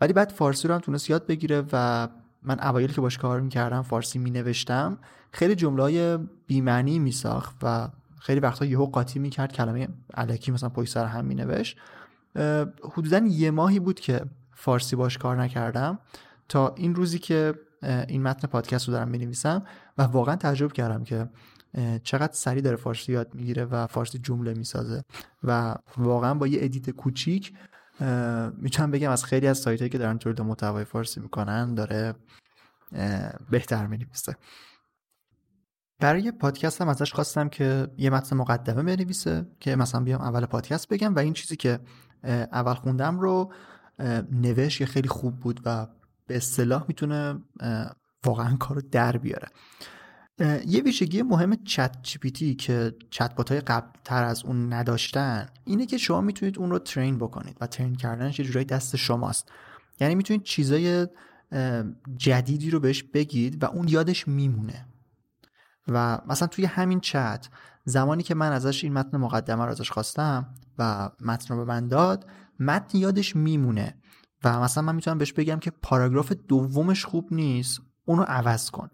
ولی 0.00 0.12
بعد 0.12 0.30
فارسی 0.30 0.68
رو 0.68 0.74
هم 0.74 0.80
تونست 0.80 1.10
یاد 1.10 1.26
بگیره 1.26 1.64
و 1.72 2.08
من 2.44 2.60
اوایل 2.60 2.92
که 2.92 3.00
باش 3.00 3.18
کار 3.18 3.40
می‌کردم 3.40 3.82
فارسی 3.82 4.18
مینوشتم 4.18 4.98
خیلی 5.32 5.54
جمله 5.54 5.82
های 5.82 6.18
بیمعنی 6.46 6.98
میساخت 6.98 7.56
و 7.62 7.88
خیلی 8.18 8.40
وقتا 8.40 8.64
یهو 8.64 8.86
قاطی 8.86 9.18
می‌کرد 9.18 9.52
کلمه 9.52 9.88
علکی 10.14 10.52
مثلا 10.52 10.68
پشت 10.68 10.92
سر 10.92 11.06
هم 11.06 11.24
مینوشت. 11.24 11.78
حدودا 12.92 13.18
یه 13.18 13.50
ماهی 13.50 13.80
بود 13.80 14.00
که 14.00 14.20
فارسی 14.52 14.96
باش 14.96 15.18
کار 15.18 15.36
نکردم 15.42 15.98
تا 16.48 16.74
این 16.76 16.94
روزی 16.94 17.18
که 17.18 17.54
این 18.08 18.22
متن 18.22 18.48
پادکست 18.48 18.88
رو 18.88 18.94
دارم 18.94 19.08
می‌نویسم 19.08 19.62
و 19.98 20.02
واقعا 20.02 20.36
تعجب 20.36 20.72
کردم 20.72 21.04
که 21.04 21.28
چقدر 22.02 22.32
سریع 22.32 22.62
داره 22.62 22.76
فارسی 22.76 23.12
یاد 23.12 23.34
می‌گیره 23.34 23.64
و 23.64 23.86
فارسی 23.86 24.18
جمله 24.18 24.54
می‌سازه 24.54 25.04
و 25.44 25.74
واقعا 25.96 26.34
با 26.34 26.46
یه 26.46 26.58
edit 26.62 26.90
کوچیک 26.90 27.52
می‌تونم 28.56 28.90
بگم 28.90 29.10
از 29.10 29.24
خیلی 29.24 29.46
از 29.46 29.58
سایت 29.58 29.80
هایی 29.80 29.90
که 29.90 29.98
دارن 29.98 30.18
تولید 30.18 30.40
محتوای 30.40 30.84
فارسی 30.84 31.20
می‌کنن 31.20 31.74
داره 31.74 32.14
بهتر 33.50 33.86
می‌نویسه. 33.86 34.36
برای 36.00 36.30
پادکست 36.32 36.80
هم 36.80 36.88
ازش 36.88 37.12
خواستم 37.12 37.48
که 37.48 37.88
یه 37.98 38.10
متن 38.10 38.36
مقدمه 38.36 38.82
بنویسه 38.82 39.46
که 39.60 39.76
مثلا 39.76 40.00
بیام 40.00 40.20
اول 40.20 40.46
پادکست 40.46 40.88
بگم 40.88 41.14
و 41.14 41.18
این 41.18 41.32
چیزی 41.32 41.56
که 41.56 41.78
اول 42.52 42.74
خوندم 42.74 43.20
رو 43.20 43.52
نوشت 44.32 44.84
خیلی 44.84 45.08
خوب 45.08 45.40
بود 45.40 45.60
و 45.64 45.86
به 46.26 46.36
اصطلاح 46.36 46.84
می‌تونه 46.88 47.42
واقعا 48.24 48.56
کارو 48.56 48.80
در 48.90 49.16
بیاره. 49.16 49.48
یه 50.38 50.82
ویژگی 50.84 51.22
مهم 51.22 51.64
ChatGPT 51.64 52.54
که 52.54 52.94
چت 53.10 53.50
های 53.50 53.60
قبل 53.60 53.88
تر 54.04 54.24
از 54.24 54.44
اون 54.44 54.72
نداشتن 54.72 55.46
اینه 55.64 55.86
که 55.86 55.98
شما 55.98 56.20
می‌تونید 56.20 56.58
اون 56.58 56.70
رو 56.70 56.78
train 56.78 57.18
بکنید 57.18 57.56
و 57.60 57.66
train 57.66 57.94
کردنش 57.94 58.38
یه 58.38 58.44
جورایی 58.44 58.64
دست 58.64 58.96
شماست. 58.96 59.48
یعنی 60.00 60.14
می‌تونید 60.14 60.42
چیزای 60.42 61.06
جدیدی 62.16 62.70
رو 62.70 62.80
بهش 62.80 63.02
بگید 63.02 63.62
و 63.62 63.66
اون 63.66 63.88
یادش 63.88 64.28
میمونه. 64.28 64.86
و 65.88 66.20
مثلا 66.26 66.48
توی 66.48 66.64
همین 66.64 67.00
چت 67.00 67.48
زمانی 67.84 68.22
که 68.22 68.34
من 68.34 68.52
ازش 68.52 68.84
این 68.84 68.92
متن 68.92 69.16
مقدمه 69.16 69.64
رو 69.64 69.70
ازش 69.70 69.90
خواستم 69.90 70.54
و 70.78 71.10
متن 71.20 71.54
رو 71.54 71.64
به 71.64 71.72
من 71.72 71.88
داد 71.88 72.26
متن 72.58 72.98
یادش 72.98 73.36
میمونه. 73.36 73.94
و 74.44 74.60
مثلا 74.60 74.82
من 74.82 74.94
می‌تونم 74.94 75.18
بهش 75.18 75.32
بگم 75.32 75.58
که 75.58 75.70
پاراگراف 75.70 76.32
دومش 76.32 77.04
خوب 77.04 77.28
نیست 77.30 77.80
اونو 78.04 78.22
عوض 78.22 78.70
کن. 78.70 78.90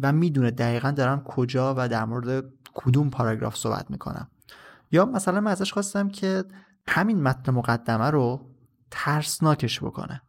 و 0.00 0.12
می‌دونه 0.12 0.50
دقیقا 0.50 0.90
دارم 0.90 1.24
کجا 1.24 1.74
و 1.78 1.88
در 1.88 2.04
مورد 2.04 2.44
کدوم 2.74 3.10
پاراگراف 3.10 3.56
صحبت 3.56 3.90
می‌کنم. 3.90 4.30
یا 4.92 5.04
مثلا 5.04 5.40
من 5.40 5.50
ازش 5.50 5.72
خواستم 5.72 6.08
که 6.08 6.44
همین 6.88 7.22
متن 7.22 7.52
مقدمه 7.52 8.10
رو 8.10 8.54
ترسناکش 8.90 9.80
بکنه. 9.80 10.22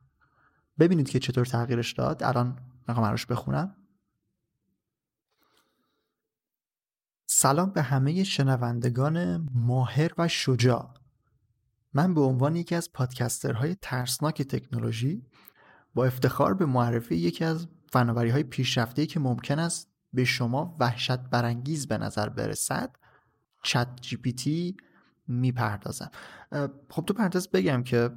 ببینید 0.79 1.09
که 1.09 1.19
چطور 1.19 1.45
تغییرش 1.45 1.93
داد. 1.93 2.23
الان 2.23 2.59
می‌خوام 2.87 3.07
براش 3.07 3.25
بخونم. 3.25 3.75
سلام 7.29 7.69
به 7.69 7.81
همه 7.81 8.23
شنوندگان 8.23 9.47
ماهر 9.53 10.11
و 10.17 10.27
شجاع. 10.27 10.93
من 11.93 12.13
به 12.13 12.21
عنوان 12.21 12.55
یکی 12.55 12.75
از 12.75 12.93
پادکسترهای 12.93 13.75
ترسناک 13.81 14.41
تکنولوژی 14.41 15.25
با 15.93 16.05
افتخار 16.05 16.53
به 16.53 16.65
معرفی 16.65 17.15
یکی 17.15 17.45
از 17.45 17.67
فناوری 17.91 18.29
های 18.29 18.43
پیشرفته 18.43 19.05
که 19.05 19.19
ممکن 19.19 19.59
است 19.59 19.87
به 20.13 20.25
شما 20.25 20.75
وحشت 20.79 21.17
برانگیز 21.17 21.87
به 21.87 21.97
نظر 21.97 22.29
برسد 22.29 22.95
چت 23.63 23.87
جی 24.01 24.17
پی 24.17 24.33
تی 24.33 24.77
می‌پردازم 25.27 26.11
خب 26.89 27.05
تو 27.05 27.13
پرانتز 27.13 27.47
بگم 27.47 27.83
که 27.83 28.09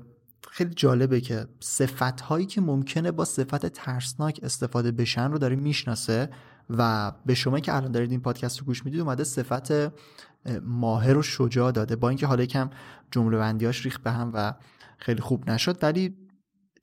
خیلی 0.50 0.74
جالبه 0.74 1.20
که 1.20 1.46
صفت 1.60 2.20
هایی 2.20 2.46
که 2.46 2.60
ممکنه 2.60 3.10
با 3.10 3.24
صفت 3.24 3.66
ترسناک 3.66 4.40
استفاده 4.42 4.92
بشن 4.92 5.30
رو 5.30 5.38
داره 5.38 5.56
می‌شناسه 5.56 6.30
و 6.70 7.12
به 7.26 7.34
شما 7.34 7.60
که 7.60 7.76
الان 7.76 7.92
دارید 7.92 8.10
این 8.10 8.20
پادکست 8.20 8.58
رو 8.58 8.66
گوش 8.66 8.84
می‌دید 8.84 9.00
اومده 9.00 9.24
صفت 9.24 9.72
ماهر 10.62 11.16
و 11.16 11.22
شجاع 11.22 11.72
داده. 11.72 11.96
با 11.96 12.08
اینکه 12.08 12.26
حالا 12.26 12.42
یکم 12.42 12.70
جمله 13.10 13.38
بندیاش 13.38 13.84
ریخت 13.84 14.02
به 14.02 14.10
هم 14.10 14.30
و 14.34 14.54
خیلی 14.98 15.20
خوب 15.20 15.50
نشد 15.50 15.78
ولی 15.82 16.16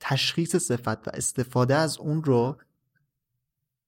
تشخیص 0.00 0.56
صفت 0.56 1.08
و 1.08 1.10
استفاده 1.14 1.74
از 1.74 1.98
اون 1.98 2.24
رو 2.24 2.56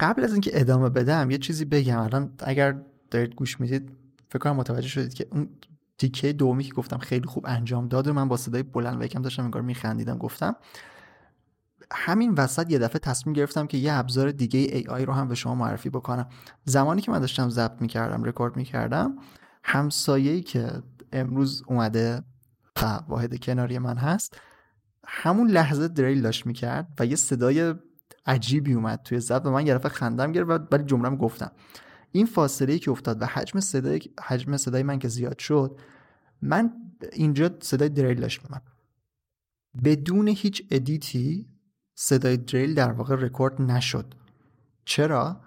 قبل 0.00 0.24
از 0.24 0.32
اینکه 0.32 0.50
ادامه 0.54 0.88
بدم 0.88 1.30
یه 1.30 1.38
چیزی 1.38 1.64
بگم. 1.64 1.98
الان 1.98 2.32
اگر 2.38 2.82
دارید 3.10 3.34
گوش 3.34 3.60
می‌دید 3.60 3.90
فکر 4.28 4.38
کنم 4.38 4.56
متوجه 4.56 4.88
شدید 4.88 5.14
که 5.14 5.26
اون 5.32 5.48
تیکه 5.98 6.32
دومی 6.32 6.64
که 6.64 6.72
گفتم 6.72 6.98
خیلی 6.98 7.26
خوب 7.26 7.44
انجام 7.48 7.88
داد 7.88 8.08
و 8.08 8.12
من 8.12 8.28
با 8.28 8.36
صدای 8.36 8.62
بلند 8.62 9.00
و 9.00 9.04
یکم 9.04 9.22
داشتم 9.22 9.44
انگار 9.44 9.62
میخندیدم 9.62 10.18
گفتم. 10.18 10.56
همین 11.92 12.34
وسط 12.34 12.70
یه 12.70 12.78
دفعه 12.78 12.98
تصمیم 12.98 13.32
گرفتم 13.32 13.66
که 13.66 13.78
یه 13.78 13.92
ابزار 13.92 14.30
دیگه 14.30 14.60
ای 14.60 14.86
آی 14.88 15.04
رو 15.04 15.12
هم 15.12 15.28
به 15.28 15.34
شما 15.34 15.54
معرفی 15.54 15.90
بکنم. 15.90 16.28
زمانی 16.64 17.00
که 17.00 17.10
من 17.10 17.18
داشتم 17.18 17.48
ضبط 17.48 17.82
می‌کردم 17.82 18.24
رکورد 18.24 18.56
می‌کردم 18.56 19.16
همسایه‌ای 19.62 20.42
که 20.42 20.82
امروز 21.12 21.62
اومده 21.66 22.22
و 22.82 23.00
واحد 23.08 23.40
کناری 23.40 23.78
من 23.78 23.96
هست 23.96 24.40
همون 25.06 25.50
لحظه 25.50 25.88
دریل 25.88 26.22
داشت 26.22 26.46
می‌کرد 26.46 26.88
و 27.00 27.06
یه 27.06 27.16
صدای 27.16 27.74
عجیبی 28.30 28.72
اومد 28.72 29.02
توی 29.02 29.20
ضبط 29.20 29.46
و 29.46 29.50
من 29.50 29.66
یه 29.66 29.78
خندم 29.78 30.32
گرفت 30.32 30.74
ولی 30.74 30.84
جمله‌ام 30.84 31.16
گفتم. 31.16 31.52
این 32.12 32.26
فاصله 32.26 32.78
که 32.78 32.90
افتاد 32.90 33.22
و 33.22 33.26
حجم 33.26 33.60
صدای 33.60 34.00
حجم 34.22 34.56
صدای 34.56 34.82
من 34.82 34.98
که 34.98 35.08
زیاد 35.08 35.38
شد 35.38 35.80
من 36.42 36.72
اینجا 37.12 37.50
صدای 37.60 37.88
دریل 37.88 38.20
داشت 38.20 38.42
میومد 38.42 38.62
بدون 39.84 40.28
هیچ 40.28 40.66
edit 40.70 41.32
ی 41.32 41.48
صدای 41.94 42.36
دریل 42.36 42.74
در 42.74 42.92
واقع 42.92 43.14
رکورد 43.14 43.62
نشد. 43.62 44.14
چرا؟ 44.84 45.40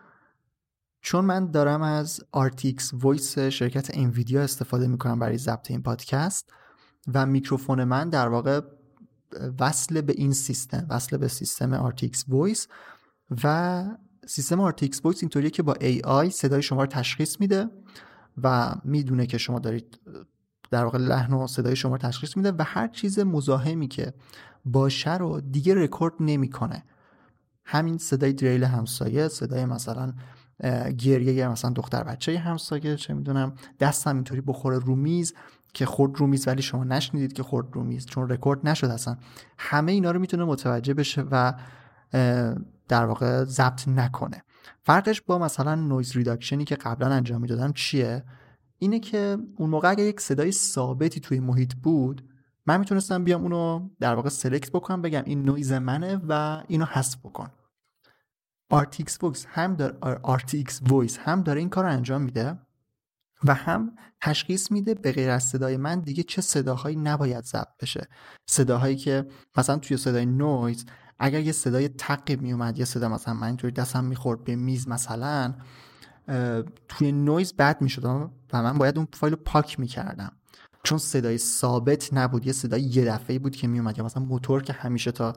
چون 1.02 1.26
من 1.26 1.52
دارم 1.52 1.82
از 1.82 2.22
RTX 2.36 2.82
Voice 3.02 3.39
شرکت 3.39 3.98
انویدیا 3.98 4.41
استفاده 4.41 4.88
می‌کنم 4.88 5.19
برای 5.19 5.38
ضبط 5.38 5.72
این 5.72 5.84
پادکست 5.84 6.54
و 7.13 7.26
میکروفون 7.26 7.84
من 7.84 8.10
در 8.10 8.28
واقع 8.28 8.62
وصل 9.60 10.02
به 10.02 10.13
این 10.17 10.34
سیستم 10.34 10.86
وصل 10.89 11.17
به 11.17 11.28
سیستم 11.28 11.89
RTX 11.89 12.17
Voice 12.17 12.67
و 13.43 13.86
سیستم 14.28 14.72
RTX 14.72 14.96
Voice 14.96 15.22
اینطوریه 15.22 15.50
که 15.50 15.63
با 15.63 15.74
AI 15.74 16.30
صدای 16.30 16.62
شما 16.62 16.82
رو 16.82 16.88
تشخیص 16.88 17.39
میده 17.39 17.69
و 18.43 18.76
می‌دونه 18.84 19.26
که 19.26 19.38
شما 19.38 19.60
دارید 19.60 20.00
در 20.72 20.84
واقع 20.84 20.98
لحن 20.98 21.34
و 21.34 21.48
صدای 21.48 21.76
شما 21.76 21.91
رو 21.91 21.98
تشخیص 21.98 22.38
میده 22.38 22.52
و 22.52 22.63
هر 22.65 22.88
چیز 22.88 23.19
مزاحمی 23.19 23.88
که 23.88 24.13
باشه 24.65 25.17
رو 25.17 25.41
دیگه 25.41 25.76
رکورد 25.76 26.13
نمی‌کنه. 26.19 26.84
همین 27.65 27.98
صدای 27.98 28.34
دریل 28.34 28.63
همسایه 28.63 29.28
صدای 29.28 29.65
مثلا 29.65 30.13
گریه 30.98 31.48
مثلا 31.48 31.72
دختر 31.72 32.04
بچه 32.04 32.39
همسایه 32.39 32.96
چه 32.96 33.13
می‌دونم 33.13 33.54
دستم 33.80 34.15
اینطوری 34.15 34.41
بخوره 34.41 34.80
رو 34.80 34.96
میز 34.96 35.34
که 35.73 35.86
خورد 35.86 36.17
رو 36.17 36.27
میز 36.27 36.47
ولی 36.47 36.62
شما 36.62 36.83
نشنیدید 36.83 37.33
که 37.33 37.43
خورد 37.43 37.67
رو 37.73 37.83
میز 37.83 38.05
چون 38.05 38.29
رکورد 38.29 38.67
نشد 38.67 38.88
اصلا. 38.88 39.17
همه 39.57 39.91
اینا 39.91 40.12
رو 40.12 40.19
می‌تونه 40.19 40.43
متوجه 40.43 40.93
بشه 40.93 41.21
و 41.31 41.53
در 42.88 43.05
واقع 43.05 43.43
ضبط 43.43 43.88
نکنه. 43.88 44.43
فرقش 44.81 45.21
با 45.21 45.39
مثلا 45.39 45.75
noise 45.76 46.15
reduction 46.15 46.61
ی 46.61 46.65
که 46.65 46.75
قبلا 46.75 47.07
انجام 47.07 47.41
می‌دادم 47.41 47.73
چیه؟ 47.73 48.23
اینه 48.77 48.99
که 48.99 49.38
اون 49.57 49.69
موقع 49.69 49.89
اگه 49.89 50.03
یک 50.03 50.21
صدای 50.21 50.51
ثابتی 50.51 51.19
توی 51.19 51.39
محیط 51.39 51.73
بود 51.73 52.29
من 52.65 52.79
می‌تونستم 52.79 53.23
بیام 53.23 53.41
اونو 53.41 53.89
در 53.99 54.15
واقع 54.15 54.29
select 54.30 54.71
بکنم 54.71 55.01
بگم 55.01 55.23
این 55.25 55.43
نویز 55.43 55.71
منه 55.71 56.21
و 56.27 56.63
اینو 56.67 56.86
حذف 56.86 57.17
بکن. 57.17 57.49
RTX 58.73 59.12
Voice 59.12 59.45
هم 59.47 59.75
داره 59.75 60.19
RTX 60.23 60.89
Voice 60.89 61.17
هم 61.19 61.41
داره 61.41 61.59
این 61.59 61.69
کار 61.69 61.83
رو 61.83 61.89
انجام 61.91 62.21
میده. 62.21 62.57
و 63.45 63.53
هم 63.53 63.95
تشخیص 64.21 64.71
میده 64.71 64.93
به 64.93 65.12
غیر 65.12 65.29
از 65.29 65.43
صدای 65.43 65.77
من 65.77 65.99
دیگه 65.99 66.23
چه 66.23 66.41
صداهایی 66.41 66.95
نباید 66.95 67.43
ضبط 67.43 67.77
بشه. 67.82 68.08
صداهایی 68.49 68.95
که 68.95 69.27
مثلا 69.58 69.77
توی 69.77 69.97
صدای 69.97 70.25
نویز 70.25 70.86
اگر 71.19 71.39
یه 71.39 71.51
صدای 71.51 71.88
تقی 71.88 72.36
میومد 72.36 72.79
یه 72.79 72.86
صدا 72.86 73.10
مثلا 73.10 73.34
من 73.34 73.47
اینطوری 73.47 73.73
دستم 73.73 74.03
می‌خورد 74.03 74.43
به 74.43 74.56
میز 74.56 74.88
مثلا 74.88 75.53
توی 76.88 77.12
نویز 77.12 77.53
بد 77.53 77.82
می‌شد 77.82 78.06
و 78.06 78.29
من 78.53 78.77
باید 78.77 78.97
اون 78.97 79.08
فایل 79.13 79.34
رو 79.34 79.39
پاک 79.45 79.79
می‌کردم. 79.79 80.32
چون 80.84 80.97
صدای 80.97 81.38
ثابت 81.38 82.13
نبود 82.13 82.47
یه 82.47 82.53
صدای 82.53 82.82
یه 82.82 83.06
دفعه 83.06 83.39
بود 83.39 83.56
که 83.56 83.67
میومد 83.67 83.97
یا 83.97 84.03
مثلا 84.03 84.23
موتور 84.23 84.63
که 84.63 84.73
همیشه 84.73 85.12
تا 85.12 85.34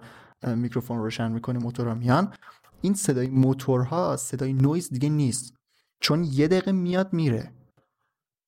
میکروفون 0.47 0.99
روشن 0.99 1.33
می‌کنه 1.33 1.59
موتورها 1.59 1.95
میان. 1.95 2.35
این 2.81 2.95
صدای 2.95 3.27
موتورها 3.27 4.17
صدای 4.17 4.53
نویز 4.53 4.89
دیگه 4.91 5.09
نیست. 5.09 5.55
چون 6.01 6.25
یه 6.25 6.49
دقیقه 6.49 6.73
میاد 6.73 7.13
میره. 7.13 7.53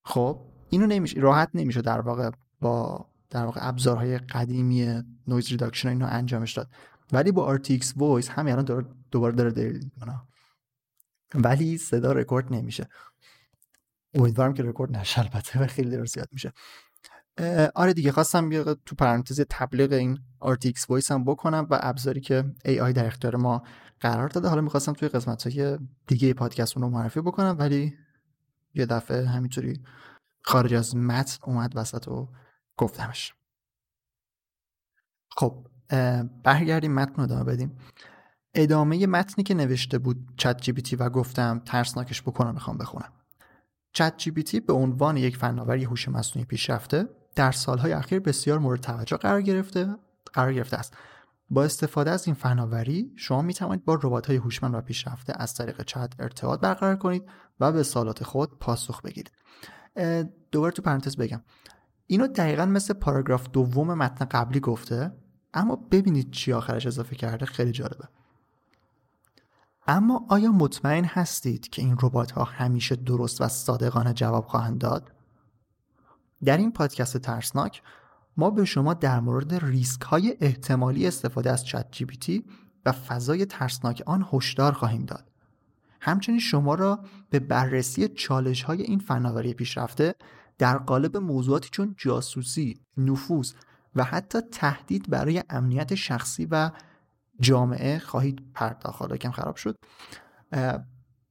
خب 0.09 0.41
اینو 0.71 0.87
نمیشه 0.87 1.21
راحت 1.21 1.51
نمیشه 1.55 1.83
در 1.83 2.01
واقع 2.01 2.31
با 2.61 3.07
در 3.31 3.45
واقع 3.45 3.69
ابزارهای 3.69 4.19
قدیمی 4.19 5.03
noise 5.27 5.49
reduction 5.49 5.89
اینو 5.89 6.07
انجامش 6.11 6.53
داد. 6.53 6.71
ولی 7.13 7.33
با 7.33 7.57
RTX 7.57 7.83
Voice 7.83 8.29
همین 8.29 8.55
الان 8.55 8.87
دوباره 9.11 9.35
داره 9.35 9.51
دریل 9.51 9.91
ولی 11.35 11.79
صدا 11.79 12.13
رکورد 12.13 12.55
نمیشه. 12.55 12.89
امیدوارم 14.15 14.55
که 14.55 14.63
رکورد 14.63 14.97
نشه 14.97 15.21
البته 15.21 15.67
خیلی 15.67 15.91
داره 15.91 16.05
زیاد 16.05 16.29
میشه. 16.33 16.53
آره 17.75 17.93
دیگه 17.93 18.13
خواستم 18.13 18.49
بیا 18.49 18.75
تو 18.75 18.97
پرانتز 18.97 19.41
تبلیغ 19.51 19.93
این 19.93 20.19
RTX 20.43 20.81
Voice 20.81 21.11
هم 21.11 21.25
بکنم 21.25 21.67
و 21.71 21.79
ابزاری 21.83 22.21
که 22.21 22.45
AI 22.67 22.93
در 22.93 23.07
اختیار 23.07 23.37
ما 23.37 23.63
قرار 24.01 24.29
داده. 24.29 24.49
حالا 24.49 24.61
می‌خواستم 24.61 24.93
توی 24.93 25.09
قسمت 25.09 25.47
های 25.47 25.79
دیگه 26.07 26.35
پادکست 26.35 26.77
اون 26.77 26.87
رو 26.87 26.91
معرفی 26.91 27.21
بکنم 27.21 27.57
ولی 27.59 27.95
یه 28.79 28.87
دفعه 28.87 29.27
همینطوری 29.27 29.81
خارج 30.43 30.75
از 30.75 30.97
متن 30.97 31.39
اومد 31.45 31.73
وسط 31.77 32.09
و 32.09 32.29
گفتمش. 32.77 33.35
خب 35.31 35.67
برگردیم 36.43 36.95
متن 36.95 37.15
رو 37.15 37.23
ادامه 37.23 37.45
بدیم. 37.45 37.79
ادامه 38.55 39.07
متنی 39.07 39.45
که 39.45 39.55
نوشته 39.55 39.99
بود 39.99 40.29
چت 40.37 40.61
جی 40.61 40.73
تی 40.73 40.97
و 40.97 41.09
گفتم 41.09 41.63
ترسناکش 41.65 42.23
بکنم 42.23 42.55
می‌خوام 42.55 42.79
بخونم. 42.79 43.13
چت 43.93 44.15
جی 44.17 44.31
تی 44.31 44.61
به 44.61 44.73
عنوان 44.73 45.17
یک 45.17 45.37
فناوری 45.37 45.85
هوش 45.85 46.09
مصنوعی 46.09 46.47
پیشرفته 46.47 47.09
در 47.35 47.53
سالهای 47.53 47.93
اخیر 47.93 48.21
بسیار 48.21 48.59
مورد 48.59 48.81
توجه 48.81 49.17
قرار 49.17 49.43
گرفته 49.43 49.97
قرار 50.33 50.55
گرفته 50.55 50.77
است. 50.77 50.97
با 51.51 51.65
استفاده 51.65 52.11
از 52.11 52.27
این 52.27 52.35
فناوری 52.35 53.13
شما 53.17 53.43
می 53.43 53.55
توانید 53.55 53.85
با 53.85 53.95
ربات 53.95 54.27
های 54.27 54.37
هوشمند 54.37 54.75
و 54.75 54.81
پیشرفته 54.81 55.33
از 55.37 55.55
طریق 55.55 55.83
چت 55.83 56.13
ارتباط 56.19 56.61
برقرار 56.61 56.97
کنید 56.97 57.25
و 57.61 57.73
به 57.73 57.83
سوالات 57.83 58.25
خود 58.25 58.59
پاسخ 58.59 59.03
بگیرید. 59.03 59.31
دوباره 60.53 60.73
تو 60.73 60.83
پرانتز 60.83 61.17
بگم. 61.17 61.43
اینو 62.07 62.27
دقیقا 62.27 62.67
مثل 62.67 62.95
پاراگراف 62.95 63.49
دوم 63.49 63.95
متن 63.95 64.25
قبلی 64.25 64.61
گفته 64.61 65.13
اما 65.55 65.77
ببینید 65.77 66.31
چی 66.31 66.53
آخرش 66.53 66.87
اضافه 66.87 67.17
کرده 67.17 67.47
خیلی 67.47 67.73
جالبه. 67.73 68.09
اما 69.87 70.27
آیا 70.29 70.53
مطمئن 70.53 71.05
هستید 71.05 71.69
که 71.69 71.83
این 71.83 71.97
ربات 72.03 72.31
ها 72.31 72.45
همیشه 72.45 72.97
درست 72.97 73.41
و 73.41 73.49
صادقانه 73.49 74.13
جواب 74.13 74.47
خواهند 74.47 74.79
داد؟ 74.79 75.13
در 76.45 76.57
این 76.57 76.73
پادکست 76.73 77.19
ترسناک 77.19 77.83
ما 78.39 78.51
به 78.51 78.65
شما 78.65 78.95
در 78.95 79.21
مورد 79.21 79.55
ریسک 79.65 80.03
های 80.03 80.37
احتمالی 80.41 81.07
استفاده 81.07 81.51
از 81.51 81.67
چت 81.67 81.87
جی 81.91 82.45
و 82.87 82.93
فضای 82.93 83.47
ترسناک 83.47 84.03
آن 84.07 84.27
هشدار 84.33 84.73
خواهیم 84.73 85.05
داد. 85.05 85.31
همچنین 86.01 86.39
شما 86.39 86.75
را 86.75 87.01
به 87.31 87.39
بررسی 87.39 88.09
چالش 88.09 88.63
های 88.63 88.83
این 88.83 88.99
فناوری 88.99 89.55
پیشرفته 89.55 90.15
در 90.59 90.79
قالب 90.79 91.17
موضوعاتی 91.17 91.69
چون 91.73 91.95
جاسوسی، 91.99 92.81
نفوذ 92.97 93.53
و 93.95 94.05
حتی 94.05 94.41
تهدید 94.41 95.11
برای 95.11 95.43
امنیت 95.51 95.95
شخصی 95.95 96.49
و 96.51 96.71
جامعه 97.41 97.99
خواهید 97.99 98.43
پرداخت 98.55 99.01
حالا 99.01 99.17
کم 99.17 99.31
خراب 99.31 99.57
شد 99.57 99.77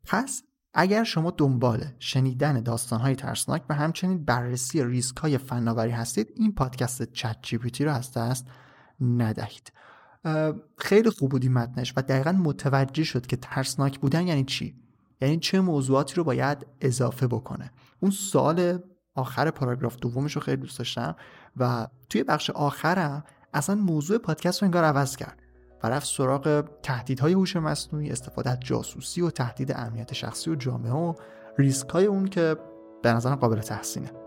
پس 0.05 0.43
اگر 0.79 1.03
شما 1.03 1.31
دنبال 1.31 1.85
شنیدن 1.99 2.63
داستانهای 2.63 3.15
ترسناک 3.15 3.63
و 3.69 3.73
همچنین 3.73 4.25
بررسی 4.25 4.83
ریسک 4.83 5.17
های 5.17 5.37
فناوری 5.37 5.91
هستید 5.91 6.33
این 6.35 6.55
پادکست 6.55 7.13
چت 7.13 7.37
جی 7.41 7.85
رو 7.85 7.91
از 7.91 8.11
دست 8.13 8.47
ندهید. 9.01 9.71
خیلی 10.77 11.09
خوب 11.09 11.31
بودی 11.31 11.49
متنش 11.49 11.93
و 11.97 12.01
دقیقا 12.01 12.31
متوجه 12.31 13.03
شد 13.03 13.25
که 13.27 13.37
ترسناک 13.37 13.99
بودن 13.99 14.27
یعنی 14.27 14.43
چی؟ 14.43 14.75
یعنی 15.21 15.39
چه 15.39 15.61
موضوعاتی 15.61 16.15
رو 16.15 16.23
باید 16.23 16.65
اضافه 16.81 17.27
بکنه. 17.27 17.71
اون 17.99 18.11
سال 18.11 18.79
آخر 19.15 19.51
پاراگراف 19.51 19.95
دومش 19.95 20.35
رو 20.35 20.41
خیلی 20.41 20.57
دوست 20.57 20.77
داشتم 20.79 21.15
و 21.57 21.87
توی 22.09 22.23
بخش 22.23 22.49
آخرم 22.49 23.23
اصلا 23.53 23.75
موضوع 23.75 24.17
پادکست 24.17 24.61
رو 24.61 24.65
انگار 24.65 24.83
عوض 24.83 25.15
کرد. 25.15 25.46
و 25.83 25.89
رفت 25.89 26.07
سراغ 26.07 26.63
تهدیدهای 26.83 27.33
هوش 27.33 27.55
مصنوعی 27.55 28.11
استفاده 28.11 28.49
از 28.49 28.59
جاسوسی 28.59 29.21
و 29.21 29.29
تهدید 29.29 29.71
امنیت 29.75 30.13
شخصی 30.13 30.49
و 30.49 30.55
جامعه 30.55 30.91
و 30.91 31.13
ریسک 31.57 31.89
های 31.89 32.05
اون 32.05 32.25
که 32.25 32.55
به 33.03 33.13
نظرم 33.13 33.35
قابل 33.35 33.59
تحسینه. 33.59 34.26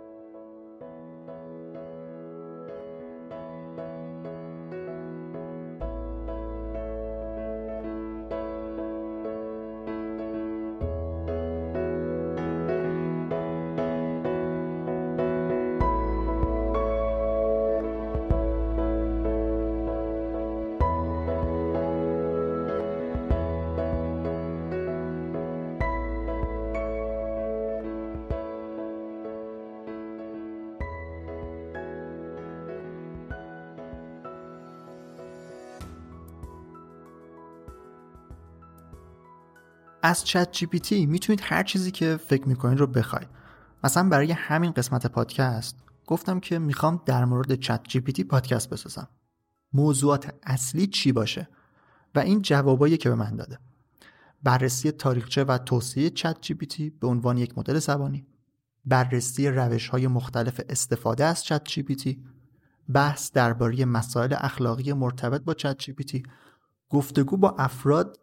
از 40.02 40.24
ChatGPT 40.24 41.06
می‌تونید 41.06 41.40
هر 41.44 41.62
چیزی 41.62 41.90
که 41.90 42.16
فکر 42.16 42.48
می‌کنید 42.48 42.78
رو 42.78 42.86
بخواید. 42.86 43.28
مثلا 43.84 44.08
برای 44.08 44.32
همین 44.32 44.72
قسمت 44.72 45.06
پادکست 45.06 45.76
گفتم 46.06 46.40
که 46.40 46.58
می‌خوام 46.58 47.02
در 47.06 47.24
مورد 47.24 47.54
ChatGPT 47.54 48.24
پادکست 48.24 48.70
بسازم. 48.70 49.08
موضوعات 49.72 50.34
اصلی 50.42 50.86
چی 50.86 51.12
باشه؟ 51.12 51.48
و 52.14 52.18
این 52.18 52.42
جوابایی 52.42 52.96
که 52.96 53.08
به 53.08 53.14
من 53.14 53.36
داده. 53.36 53.58
بررسی 54.42 54.90
تاریخچه 54.90 55.44
و 55.44 55.58
توسعه 55.58 56.10
ChatGPT 56.10 56.90
به 56.90 57.06
عنوان 57.06 57.38
یک 57.38 57.58
مدل 57.58 57.78
زبانی. 57.78 58.26
بررسی 58.84 59.48
روش 59.48 59.88
های 59.88 60.06
مختلف 60.06 60.60
استفاده 60.68 61.24
از 61.24 61.44
ChatGPT 61.44 62.24
بحث 62.92 63.32
درباره 63.32 63.84
مسائل 63.84 64.34
اخلاقی 64.38 64.92
مرتبط 64.92 65.40
با 65.40 65.54
ChatGPT 65.54 66.22
گفتگو 66.88 67.36
با 67.36 67.56
افراد 67.58 68.18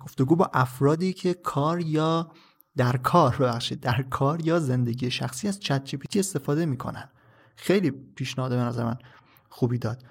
گفتگو 0.00 0.36
با 0.36 0.50
افرادی 0.54 1.12
که 1.12 1.34
کار 1.34 1.80
یا 1.80 2.32
در 2.76 2.96
کار 2.96 3.36
ببخشید 3.36 3.80
در 3.80 4.02
کار 4.02 4.46
یا 4.46 4.60
زندگی 4.60 5.10
شخصی 5.10 5.48
از 5.48 5.60
چت 5.60 5.84
جی 5.84 6.20
استفاده 6.20 6.66
می‌کنن. 6.66 7.08
خیلی 7.56 7.90
پیشنهاد 7.90 8.50
به 8.50 8.56
نظر 8.56 8.84
من 8.84 8.98
خوبی 9.48 9.78
داد. 9.78 10.04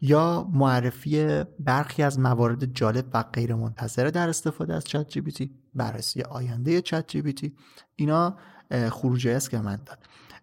یا 0.00 0.48
معرفی 0.52 1.44
برخی 1.58 2.02
از 2.02 2.18
موارد 2.18 2.64
جالب 2.64 3.06
و 3.14 3.22
غیر 3.22 3.54
منتظره 3.54 4.10
در 4.10 4.28
استفاده 4.28 4.74
از 4.74 4.84
چت 4.84 5.08
جی 5.08 5.50
بررسی 5.74 6.22
آینده 6.22 6.80
چت 6.80 7.04
جی 7.08 7.52
اینا 7.96 8.36
خروجی 8.90 9.30
است 9.30 9.50
که 9.50 9.58
من 9.58 9.76
داد. 9.86 9.98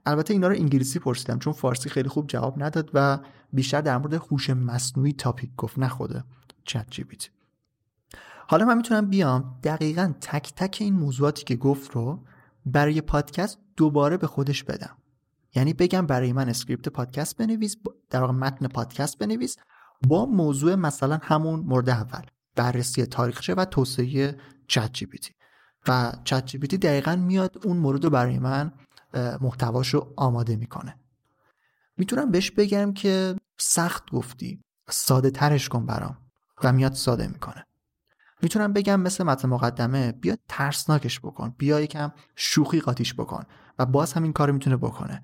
البته 0.05 0.33
اینا 0.33 0.47
رو 0.47 0.55
انگلیسی 0.55 0.99
پرسیدم 0.99 1.39
چون 1.39 1.53
فارسی 1.53 1.89
خیلی 1.89 2.09
خوب 2.09 2.27
جواب 2.27 2.63
نداد 2.63 2.89
و 2.93 3.19
بیشتر 3.53 3.81
در 3.81 3.97
مورد 3.97 4.13
هوش 4.13 4.49
مصنوعی 4.49 5.13
topic 5.13 5.49
گفت 5.57 5.79
نه 5.79 5.87
خود 5.87 6.23
چت 6.63 6.85
جی 6.89 7.03
حالا 8.47 8.65
من 8.65 8.77
می‌تونم 8.77 9.09
بیام 9.09 9.59
دقیقا 9.63 10.13
تک 10.21 10.53
تک 10.55 10.77
این 10.79 10.93
موضوعاتی 10.93 11.43
که 11.43 11.55
گفت 11.55 11.91
رو 11.91 12.25
برای 12.65 13.01
پادکست 13.01 13.59
دوباره 13.77 14.17
به 14.17 14.27
خودش 14.27 14.63
بدم. 14.63 14.97
یعنی 15.55 15.73
بگم 15.73 16.05
برای 16.05 16.33
من 16.33 16.49
script 16.49 16.89
پادکست 16.89 17.37
بنویس 17.37 17.75
در 18.09 18.21
واقع 18.21 18.33
متن 18.33 18.67
پادکست 18.67 19.17
بنویس 19.17 19.57
با 20.07 20.25
موضوع 20.25 20.75
مثلا 20.75 21.19
همون 21.23 21.59
مورد 21.59 21.89
اول 21.89 22.21
بررسی 22.55 23.05
تاریخچه 23.05 23.55
و 23.55 23.65
توسعه 23.65 24.37
چت 24.67 24.93
جی 24.93 25.07
و 25.87 26.13
چت 26.23 26.45
جی 26.45 26.57
دقیقا 26.57 27.15
میاد 27.15 27.57
اون 27.63 27.77
مورد 27.77 28.03
رو 28.03 28.09
برای 28.09 28.39
من 28.39 28.71
محتواش 29.41 29.93
رو 29.93 30.13
آماده 30.17 30.55
می‌کنه. 30.55 30.99
می‌تونم 31.97 32.31
بهش 32.31 32.51
بگم 32.51 32.93
که 32.93 33.35
سخت 33.57 34.11
گفتی 34.11 34.61
ساده 34.89 35.29
ترش 35.29 35.69
کن 35.69 35.85
برام. 35.85 36.17
و 36.63 36.73
میاد 36.73 36.93
ساده 36.93 37.27
می‌کنه. 37.27 37.65
می‌تونم 38.45 38.73
بگم 38.73 38.99
مثل 38.99 39.23
متن 39.23 39.49
مقدمه 39.49 40.11
بیا 40.11 40.37
ترسناکش 40.47 41.19
بکن 41.19 41.55
بیا 41.57 41.79
یکم 41.79 42.11
شوخی 42.35 42.79
قاطیش 42.79 43.13
بکن 43.13 43.43
و 43.79 43.85
باز 43.85 44.13
هم 44.13 44.23
این 44.23 44.33
کار 44.33 44.51
می‌تونه 44.51 44.77
بکنه. 44.77 45.23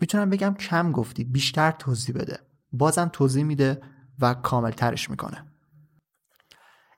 می‌تونم 0.00 0.30
بگم 0.30 0.54
کم 0.54 0.92
گفتی 0.92 1.24
بیشتر 1.24 1.70
توضیح 1.70 2.14
بده. 2.14 2.38
بازم 2.72 3.10
توضیح 3.12 3.44
میده 3.44 3.80
و 4.20 4.34
کامل 4.34 4.70
ترش 4.70 5.10
می‌کنه. 5.10 5.44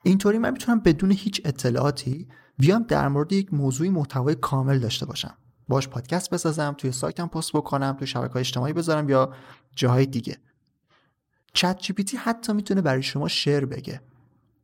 اینطوری 0.03 0.37
من 0.37 0.51
می‌تونم 0.51 0.79
بدون 0.79 1.11
هیچ 1.11 1.41
اطلاعاتی 1.45 2.27
بیام 2.57 2.83
در 2.83 3.07
مورد 3.07 3.33
یک 3.33 3.53
موضوعی 3.53 3.89
محتوای 3.89 4.35
کامل 4.35 4.79
داشته 4.79 5.05
باشم. 5.05 5.37
باش 5.67 5.87
پادکست 5.87 6.29
بسازم 6.29 6.75
توی 6.77 6.91
سایتم 6.91 7.27
پست 7.27 7.51
بکنم 7.53 7.93
توی 7.93 8.07
شبکه 8.07 8.37
اجتماعی 8.37 8.73
بذارم 8.73 9.09
یا 9.09 9.33
جاهای 9.75 10.05
دیگه. 10.05 10.37
چت 11.53 11.79
جی 11.79 12.17
حتی 12.17 12.53
می‌تونه 12.53 12.81
برای 12.81 13.03
شما 13.03 13.27
شعر 13.27 13.65
بگه. 13.65 14.01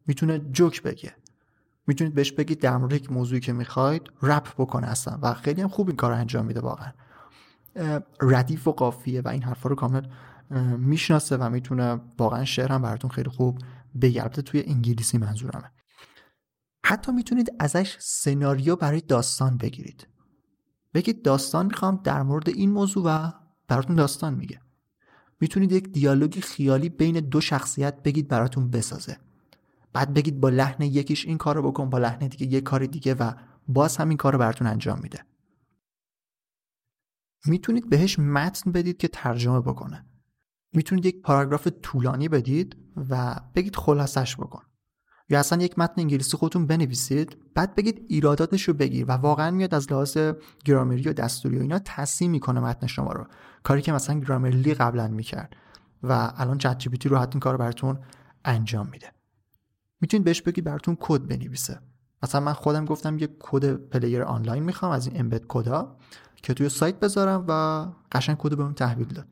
می‌تونه 0.08 0.40
جوک 0.40 0.84
بگه. 0.84 1.16
می‌تونید 1.88 2.14
بهش 2.14 2.32
بگید 2.32 2.60
در 2.60 2.78
مورد 2.78 2.94
یک 2.94 3.12
موضوعی 3.12 3.42
که 3.42 3.54
می‌خواید 3.54 4.02
رپ 4.22 4.54
بکنه 4.58 4.88
اصلا 4.88 5.20
و 5.22 5.34
خیلی 5.34 5.62
هم 5.62 5.70
خوب 5.70 5.88
این 5.88 5.96
کار 5.96 6.12
انجام 6.12 6.46
میده 6.46 6.60
واقعا. 6.60 6.92
ردیف 8.22 8.68
و 8.68 8.72
قافیه 8.72 9.22
و 9.22 9.28
این 9.28 9.44
حرفا 9.44 9.70
رو 9.70 9.76
کامل 9.76 10.08
می‌شناسه 10.78 11.38
و 11.38 11.50
می‌تونه 11.50 12.02
واقعا 12.18 12.46
شعر 12.46 12.72
هم 12.72 12.82
براتون 12.82 13.12
خیلی 13.12 13.30
خوب 13.30 13.60
بگرده 14.02 14.42
توی 14.42 14.64
انگلیسی 14.68 15.18
منظورمه. 15.18 15.72
حتی 16.86 17.12
می‌تونید 17.12 17.56
ازش 17.60 17.98
سناریو 18.00 18.76
برای 18.76 19.02
داستان 19.02 19.58
بگیرید. 19.58 20.08
بگید 20.94 21.24
داستان 21.24 21.66
می‌خوام 21.66 22.02
در 22.04 22.24
مورد 22.24 22.50
این 22.50 22.72
موضوع 22.72 23.04
و 23.06 23.32
براتون 23.68 23.96
داستان 23.96 24.34
میگه. 24.34 24.62
می‌تونید 25.40 25.72
یک 25.72 25.92
دیالوگی 25.92 26.42
خیالی 26.42 26.90
بین 26.90 27.20
دو 27.20 27.42
شخصیت 27.42 28.04
بگید 28.04 28.28
براتون 28.28 28.70
بسازه. 28.70 29.18
بعد 29.94 30.14
بگید 30.14 30.40
با 30.40 30.50
لحن 30.50 30.82
یکیش 30.82 31.26
این 31.26 31.38
کارو 31.38 31.72
بکن 31.72 31.90
با 31.90 31.98
لحن 31.98 32.28
دیگه 32.28 32.58
یک 32.58 32.64
کار 32.64 32.86
دیگه 32.86 33.14
و 33.14 33.32
باز 33.68 33.98
همین 33.98 34.18
کار 34.18 34.34
رو 34.34 34.40
براتون 34.40 34.68
انجام 34.68 35.00
میده. 35.00 35.24
می‌تونید 37.46 37.90
بهش 37.90 38.20
متن 38.20 38.72
بدید 38.72 38.98
که 38.98 39.08
ترجمه 39.08 39.60
بکنه. 39.60 40.06
می‌تونید 40.74 41.06
یک 41.06 41.22
پاراگراف 41.22 41.68
طولانی 41.68 42.30
بدید 42.30 42.78
و 43.10 43.42
بگید 43.56 43.76
خلاصش 43.76 44.36
بکن. 44.36 44.62
یا 45.30 45.40
اصلا 45.40 45.64
یک 45.64 45.80
متن 45.80 45.94
انگلیسی 45.98 46.38
خودتون 46.38 46.68
بنویسید 46.68 47.38
بعد 47.54 47.76
بگید 47.76 48.06
ایراداتش 48.10 48.64
رو 48.64 48.74
بگیر 48.74 49.06
و 49.06 49.12
واقعا 49.12 49.52
میاد 49.52 49.74
از 49.74 49.92
لحاظ 49.92 50.18
گرامری 50.66 51.10
و 51.10 51.14
دستوری 51.14 51.58
و 51.58 51.62
اینا 51.62 51.80
تصحیح 51.80 52.32
می‌کنه 52.32 52.60
متن 52.60 52.88
شما 52.88 53.12
رو. 53.12 53.28
کاری 53.64 53.82
که 53.82 53.92
مثلا 53.92 54.20
Grammarly 54.20 54.74
قبلا 54.74 55.08
می‌کرد 55.08 55.56
و 56.04 56.34
الان 56.36 56.58
چت 56.58 57.06
رو 57.06 57.18
حتی 57.18 57.32
این 57.34 57.40
کار 57.40 57.58
براتون 57.58 58.00
انجام 58.46 58.90
میده. 58.90 59.12
می‌تونید 60.02 60.24
بهش 60.24 60.42
بگید 60.42 60.64
براتون 60.64 60.98
کد 61.00 61.28
بنویسه. 61.28 61.80
مثلا 62.24 62.42
من 62.42 62.54
خودم 62.54 62.86
گفتم 62.86 63.18
یه 63.18 63.30
کد 63.40 63.76
player 63.76 64.24
آنلاین 64.24 64.64
می‌خوام 64.64 64.92
از 64.92 65.08
این 65.08 65.20
embed 65.20 65.46
کدا 65.48 65.98
که 66.36 66.54
توی 66.54 66.70
سایت 66.70 67.00
بذارم 67.00 67.46
و 67.48 67.86
قشنگ 68.12 68.38
کد 68.38 68.58
بهم 68.58 68.74
تحویل 68.74 69.08
داد. 69.08 69.28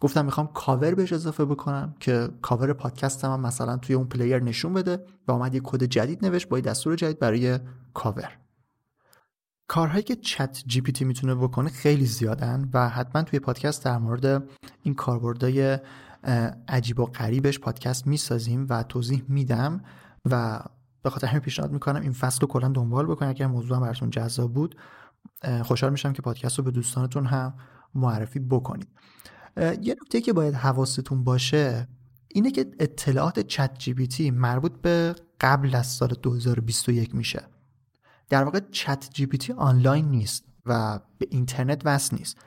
گفتم 0.00 0.24
می‌خوام 0.24 0.46
کاور 0.54 0.94
بهش 0.94 1.12
اضافه 1.12 1.44
بکنم 1.44 1.94
که 2.00 2.28
کاور 2.42 2.72
پادکست 2.72 3.24
هم 3.24 3.40
مثلا 3.40 3.76
توی 3.76 3.94
اون 3.94 4.06
player 4.06 4.38
نشون 4.42 4.72
بده 4.72 5.04
و 5.28 5.32
اومد 5.32 5.54
یه 5.54 5.60
کد 5.64 5.84
جدید 5.84 6.26
نوشت 6.26 6.48
با 6.48 6.60
دستور 6.60 6.96
جدید 6.96 7.18
برای 7.18 7.58
کاور. 7.94 8.36
کارهایی 9.68 10.02
که 10.02 10.16
ChatGPT 10.16 11.04
می‌تونه 11.04 11.34
بکنه 11.34 11.70
خیلی 11.70 12.06
زیادن 12.06 12.68
و 12.74 12.88
حتما 12.88 13.22
توی 13.22 13.38
پادکست 13.38 13.84
در 13.84 13.98
مورد 13.98 14.44
این 14.82 14.94
کاربردهای 14.94 15.78
عجیب 16.68 17.00
و 17.00 17.04
غریبش 17.06 17.58
پادکست 17.58 18.06
می‌سازیم 18.06 18.66
و 18.70 18.82
توضیح 18.82 19.22
میدم 19.28 19.84
و 20.24 20.62
به 21.02 21.10
خاطر 21.10 21.26
همین 21.26 21.40
پیشنهاد 21.40 21.72
می‌کنم 21.72 22.00
این 22.00 22.12
فصل 22.12 22.40
رو 22.40 22.48
کلا 22.48 22.68
دنبال 22.68 23.06
بکنید. 23.06 23.30
اگر 23.30 23.46
موضوع 23.46 23.76
هم 23.76 23.82
براتون 23.82 24.10
جذاب 24.10 24.54
بود 24.54 24.76
خوشحال 25.62 25.92
میشم 25.92 26.12
که 26.12 26.22
پادکست 26.22 26.58
رو 26.58 26.64
به 26.64 26.70
دوستانتون 26.70 27.26
هم 27.26 27.54
معرفی 27.94 28.38
بکنید. 28.38 28.88
یه 29.56 29.96
نکته 30.02 30.20
که 30.20 30.32
باید 30.32 30.54
حواستون 30.54 31.24
باشه 31.24 31.88
اینه 32.28 32.50
که 32.50 32.70
اطلاعات 32.80 33.40
چت 33.40 33.78
جی 33.78 34.30
مربوط 34.30 34.72
به 34.82 35.14
قبل 35.40 35.74
از 35.74 35.86
سال 35.86 36.08
2021 36.22 37.14
میشه. 37.14 37.42
در 38.28 38.44
واقع 38.44 38.60
چت 38.70 39.10
جی 39.12 39.52
آنلاین 39.56 40.08
نیست 40.08 40.44
و 40.66 41.00
به 41.18 41.26
اینترنت 41.30 41.82
وصل 41.84 42.16
نیست. 42.16 42.38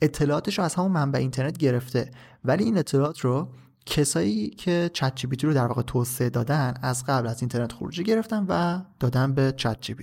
اطلاعاتش 0.00 0.58
رو 0.58 0.64
از 0.64 0.74
همون 0.74 0.92
منبع 0.92 1.18
اینترنت 1.18 1.58
گرفته. 1.58 2.10
ولی 2.44 2.64
این 2.64 2.78
اطلاعات 2.78 3.20
رو 3.20 3.48
کسایی 3.86 4.50
که 4.50 4.90
چت 4.92 5.14
جی 5.14 5.28
رو 5.46 5.54
در 5.54 5.66
واقع 5.66 5.82
توسعه 5.82 6.30
دادن 6.30 6.74
از 6.82 7.04
قبل 7.04 7.26
از 7.26 7.42
اینترنت 7.42 7.72
خروجی 7.72 8.04
گرفتن 8.04 8.46
و 8.48 8.82
دادن 9.00 9.34
به 9.34 9.54
چت 9.56 9.80
جی 9.80 9.96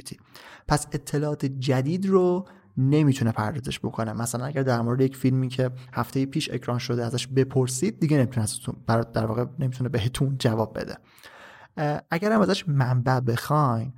پس 0.67 0.87
اطلاعات 0.91 1.45
جدید 1.45 2.05
رو 2.05 2.47
نمی‌تونه 2.77 3.31
پردازش 3.31 3.79
بکنه. 3.79 4.13
مثلا 4.13 4.45
اگر 4.45 4.63
در 4.63 4.81
مورد 4.81 5.01
یک 5.01 5.17
فیلمی 5.17 5.47
که 5.47 5.71
هفته 5.93 6.25
پیش 6.25 6.49
اکران 6.49 6.77
شده 6.77 7.05
ازش 7.05 7.27
بپرسید 7.27 7.99
دیگه 7.99 8.17
نمی‌تونه 8.17 8.47
برات 8.87 9.11
در 9.11 9.25
واقع 9.25 9.45
نمی‌تونه 9.59 9.89
بهتون 9.89 10.35
جواب 10.39 10.79
بده. 10.79 10.97
اگر 12.11 12.31
هم 12.31 12.41
ازش 12.41 12.67
منبع 12.67 13.19
بخواین 13.19 13.93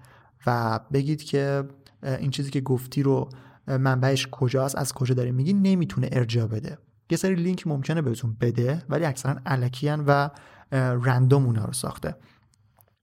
و 0.48 0.80
بگید 0.94 1.24
که 1.24 1.64
این 2.04 2.32
چیزی 2.32 2.52
که 2.52 2.62
گفتی 2.62 3.04
رو 3.04 3.30
منبعش 3.68 4.28
کجاست 4.32 4.76
از 4.76 4.94
کجا 4.94 5.16
داری 5.16 5.32
میگی 5.32 5.54
نمی‌تونه 5.54 6.10
ارجاع 6.12 6.48
بده. 6.48 6.78
یه 7.10 7.18
سری 7.18 7.36
لینک 7.36 7.68
ممکنه 7.68 8.02
بهتون 8.02 8.38
بده 8.42 8.84
ولی 8.90 9.06
اکثرا 9.06 9.36
علکیان 9.46 10.04
و 10.08 10.30
رندوم 10.72 11.46
اونا 11.46 11.66
رو 11.66 11.74
ساخته. 11.74 12.16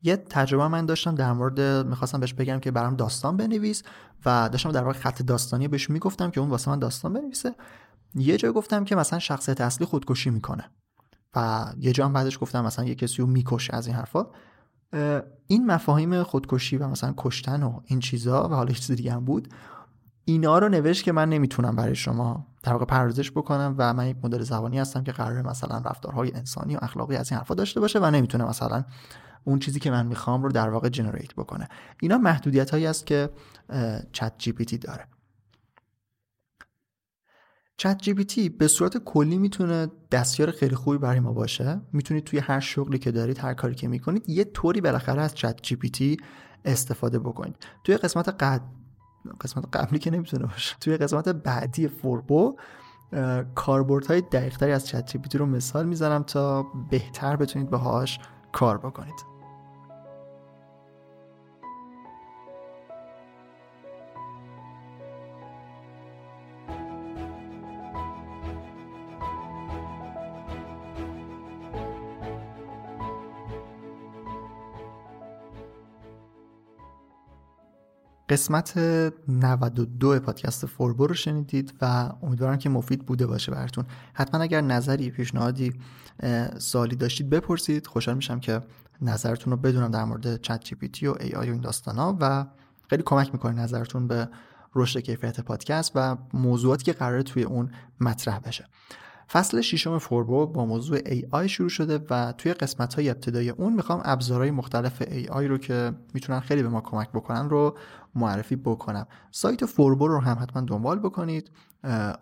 یه 0.02 0.16
تجربه 0.16 0.68
من 0.68 0.86
داشتم 0.86 1.14
در 1.14 1.32
مورد 1.32 1.86
می‌خواستم 1.86 2.20
بهش 2.20 2.34
بگم 2.34 2.58
که 2.58 2.70
برام 2.70 2.96
داستان 2.96 3.36
بنویس 3.36 3.82
و 4.26 4.48
داشتم 4.52 4.72
در 4.72 4.82
واقع 4.82 4.98
خط 4.98 5.22
داستانی 5.22 5.68
بهش 5.68 5.90
می‌گفتم 5.90 6.30
که 6.30 6.40
اون 6.40 6.50
واسه 6.50 6.70
من 6.70 6.78
داستان 6.78 7.12
بنویسه. 7.12 7.54
یه 8.14 8.36
جا 8.36 8.52
گفتم 8.52 8.84
که 8.84 8.96
مثلا 8.96 9.18
شخصیت 9.18 9.60
اصلی 9.60 9.86
خودکشی 9.86 10.30
می‌کنه 10.30 10.70
و 11.36 11.66
یه 11.78 11.92
جا 11.92 12.04
هم 12.04 12.12
بعدش 12.12 12.38
گفتم 12.38 12.64
مثلا 12.64 12.84
یه 12.84 12.94
کسی 12.94 13.22
رو 13.22 13.26
می‌کشه 13.26 13.76
از 13.76 13.86
این 13.86 13.96
حرفا. 13.96 14.26
این 15.46 15.66
مفاهیم 15.66 16.22
خودکشی 16.22 16.76
و 16.76 16.88
مثلا 16.88 17.14
کشتن 17.16 17.62
و 17.62 17.80
این 17.84 18.00
چیزا 18.00 18.48
و 18.48 18.54
حالا 18.54 18.72
چیز 18.72 18.90
دیگه 18.90 19.12
هم 19.12 19.24
بود. 19.24 19.48
اینا 20.30 20.58
رو 20.58 20.68
نوشت 20.68 21.04
که 21.04 21.12
من 21.12 21.28
نمی‌تونم 21.28 21.76
برای 21.76 21.94
شما 21.94 22.46
در 22.62 22.72
واقع 22.72 22.84
پردازش 22.84 23.30
بکنم 23.30 23.74
و 23.78 23.94
من 23.94 24.08
یک 24.08 24.16
مدل 24.22 24.42
زبانی 24.42 24.78
هستم 24.78 25.04
که 25.04 25.12
قرار 25.12 25.42
مثلا 25.42 25.78
رفتارهای 25.78 26.32
انسانی 26.34 26.76
و 26.76 26.78
اخلاقی 26.82 27.16
از 27.16 27.30
این 27.30 27.38
حرفا 27.38 27.54
داشته 27.54 27.80
باشه 27.80 27.98
و 27.98 28.10
نمی‌تونه 28.10 28.44
مثلا 28.44 28.84
اون 29.44 29.58
چیزی 29.58 29.80
که 29.80 29.90
من 29.90 30.06
می‌خوام 30.06 30.42
رو 30.42 30.52
در 30.52 30.70
واقع 30.70 30.88
generate 30.88 31.34
بکنه. 31.34 31.68
اینا 32.00 32.18
محدودیت 32.18 32.70
هایی 32.70 32.86
است 32.86 33.06
که 33.06 33.30
ChatGPT 34.12 34.78
داره. 34.78 35.06
ChatGPT 37.76 38.48
به 38.48 38.68
صورت 38.68 38.96
کلی 38.98 39.38
می‌تونه 39.38 39.88
دستیار 40.10 40.50
خیلی 40.50 40.74
خوبی 40.74 40.98
برای 40.98 41.20
ما 41.20 41.32
باشه. 41.32 41.80
می‌تونید 41.92 42.24
توی 42.24 42.38
هر 42.38 42.60
شغلی 42.60 42.98
که 42.98 43.10
دارید 43.10 43.38
هر 43.38 43.54
کاری 43.54 43.74
که 43.74 43.88
می‌کنید 43.88 44.28
یه 44.28 44.44
طوری 44.44 44.80
بالاخره 44.80 45.22
از 45.22 45.34
ChatGPT 45.34 46.16
استفاده 46.64 47.18
بکنید. 47.18 47.56
توی 47.84 47.96
قسمت 47.96 48.28
قد... 48.28 48.60
قسمت 49.40 49.76
قبلی 49.76 49.98
که 49.98 50.10
نمی‌تونه 50.10 50.46
باشه. 50.46 50.76
توی 50.80 50.96
قسمت 50.96 51.28
بعدی 51.28 51.88
فوربو 51.88 52.56
کاربردهای 53.54 54.20
دقیقتری 54.20 54.72
از 54.72 54.86
چت 54.86 55.36
رو 55.36 55.46
مثال 55.46 55.86
می‌زنم 55.86 56.22
تا 56.22 56.66
بهتر 56.90 57.36
بتونید 57.36 57.70
باهاش 57.70 58.18
کار 58.52 58.78
بکنید. 58.78 59.14
قسمت 78.30 78.78
92 79.28 80.20
پادکست 80.20 80.66
فوربو 80.66 81.06
رو 81.06 81.14
شنیدید 81.14 81.74
و 81.80 82.12
امیدوارم 82.22 82.58
که 82.58 82.68
مفید 82.68 83.06
بوده 83.06 83.26
باشه 83.26 83.52
براتون. 83.52 83.84
حتما 84.14 84.40
اگر 84.42 84.60
نظری 84.60 85.10
پیشنهادی 85.10 85.72
سوالی 86.58 86.96
داشتید 86.96 87.30
بپرسید. 87.30 87.86
خوشحال 87.86 88.16
میشم 88.16 88.40
که 88.40 88.60
نظرتون 89.02 89.50
رو 89.50 89.56
بدونم 89.56 89.90
در 89.90 90.04
مورد 90.04 90.42
ChatGPT 90.42 91.06
و 91.06 91.14
AI 91.20 91.48
و 91.48 91.52
این 91.52 91.60
داستانا 91.60 92.16
و 92.20 92.46
خیلی 92.90 93.02
کمک 93.02 93.32
می‌کنه 93.32 93.62
نظرتون 93.62 94.08
به 94.08 94.28
رشد 94.74 95.00
کیفیت 95.00 95.40
پادکست 95.40 95.92
و 95.94 96.16
موضوعاتی 96.34 96.84
که 96.84 96.92
قراره 96.92 97.22
توی 97.22 97.42
اون 97.42 97.70
مطرح 98.00 98.38
بشه. 98.38 98.66
فصل 99.32 99.60
ششم 99.60 99.98
فوربو 99.98 100.46
با 100.46 100.66
موضوع 100.66 100.98
AI 100.98 101.46
شروع 101.46 101.68
شده 101.68 102.06
و 102.10 102.32
توی 102.32 102.52
قسمت 102.52 102.94
های 102.94 103.10
ابتدای 103.10 103.50
اون 103.50 103.72
می‌خوام 103.72 104.02
ابزارهای 104.04 104.50
مختلف 104.50 105.02
AI 105.02 105.42
رو 105.42 105.58
که 105.58 105.92
می‌تونن 106.14 106.40
خیلی 106.40 106.62
به 106.62 106.68
ما 106.68 106.80
کمک 106.80 107.10
بکنن 107.10 107.48
رو 107.48 107.76
معرفی 108.14 108.56
بکنم. 108.56 109.06
سایت 109.30 109.64
فوربو 109.64 110.08
رو 110.08 110.20
هم 110.20 110.38
حتما 110.42 110.62
دنبال 110.62 110.98
بکنید. 110.98 111.50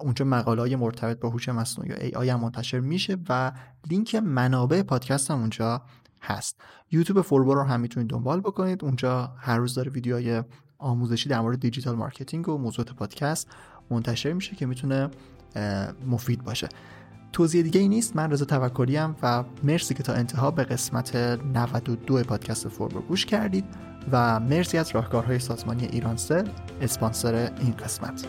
اونجا 0.00 0.24
مقاله 0.24 0.60
های 0.60 0.76
مرتبط 0.76 1.20
با 1.20 1.28
هوش 1.28 1.48
مصنوعی 1.48 1.90
و 1.92 1.94
AI 1.96 2.28
هم 2.28 2.40
منتشر 2.40 2.80
میشه 2.80 3.16
و 3.28 3.52
لینک 3.90 4.14
منابع 4.14 4.82
پادکست 4.82 5.30
هم 5.30 5.40
اونجا 5.40 5.82
هست. 6.22 6.60
یوتیوب 6.90 7.20
فوربو 7.20 7.54
رو 7.54 7.62
هم 7.62 7.80
می‌تونید 7.80 8.10
دنبال 8.10 8.40
بکنید. 8.40 8.84
اونجا 8.84 9.32
هر 9.38 9.58
روز 9.58 9.74
داره 9.74 9.90
ویدیوهای 9.90 10.42
آموزشی 10.78 11.28
در 11.28 11.40
مورد 11.40 11.60
digital 11.60 11.96
marketing 11.96 12.48
و 12.48 12.58
موضوعات 12.58 12.92
پادکست 12.92 13.48
منتشر 13.90 14.32
میشه 14.32 14.56
که 14.56 14.66
می‌تونه 14.66 15.10
مفید 16.06 16.44
باشه. 16.44 16.68
توضیح 17.32 17.62
دیگه 17.62 17.80
ای 17.80 17.88
نیست. 17.88 18.16
من 18.16 18.30
رضا 18.30 18.44
توکلی 18.44 18.98
و 19.22 19.44
مرسی 19.62 19.94
که 19.94 20.02
تا 20.02 20.12
انتها 20.12 20.50
به 20.50 20.64
قسمت 20.64 21.16
92 21.16 22.22
پادکست 22.22 22.68
فوربو 22.68 23.00
گوش 23.00 23.26
کردید 23.26 23.64
و 24.12 24.40
مرسی 24.40 24.78
از 24.78 24.90
راهکارهای 24.90 25.38
سازمانی 25.38 25.86
ایرانسل 25.86 26.48
اسپانسر 26.80 27.34
این 27.60 27.72
قسمت. 27.72 28.26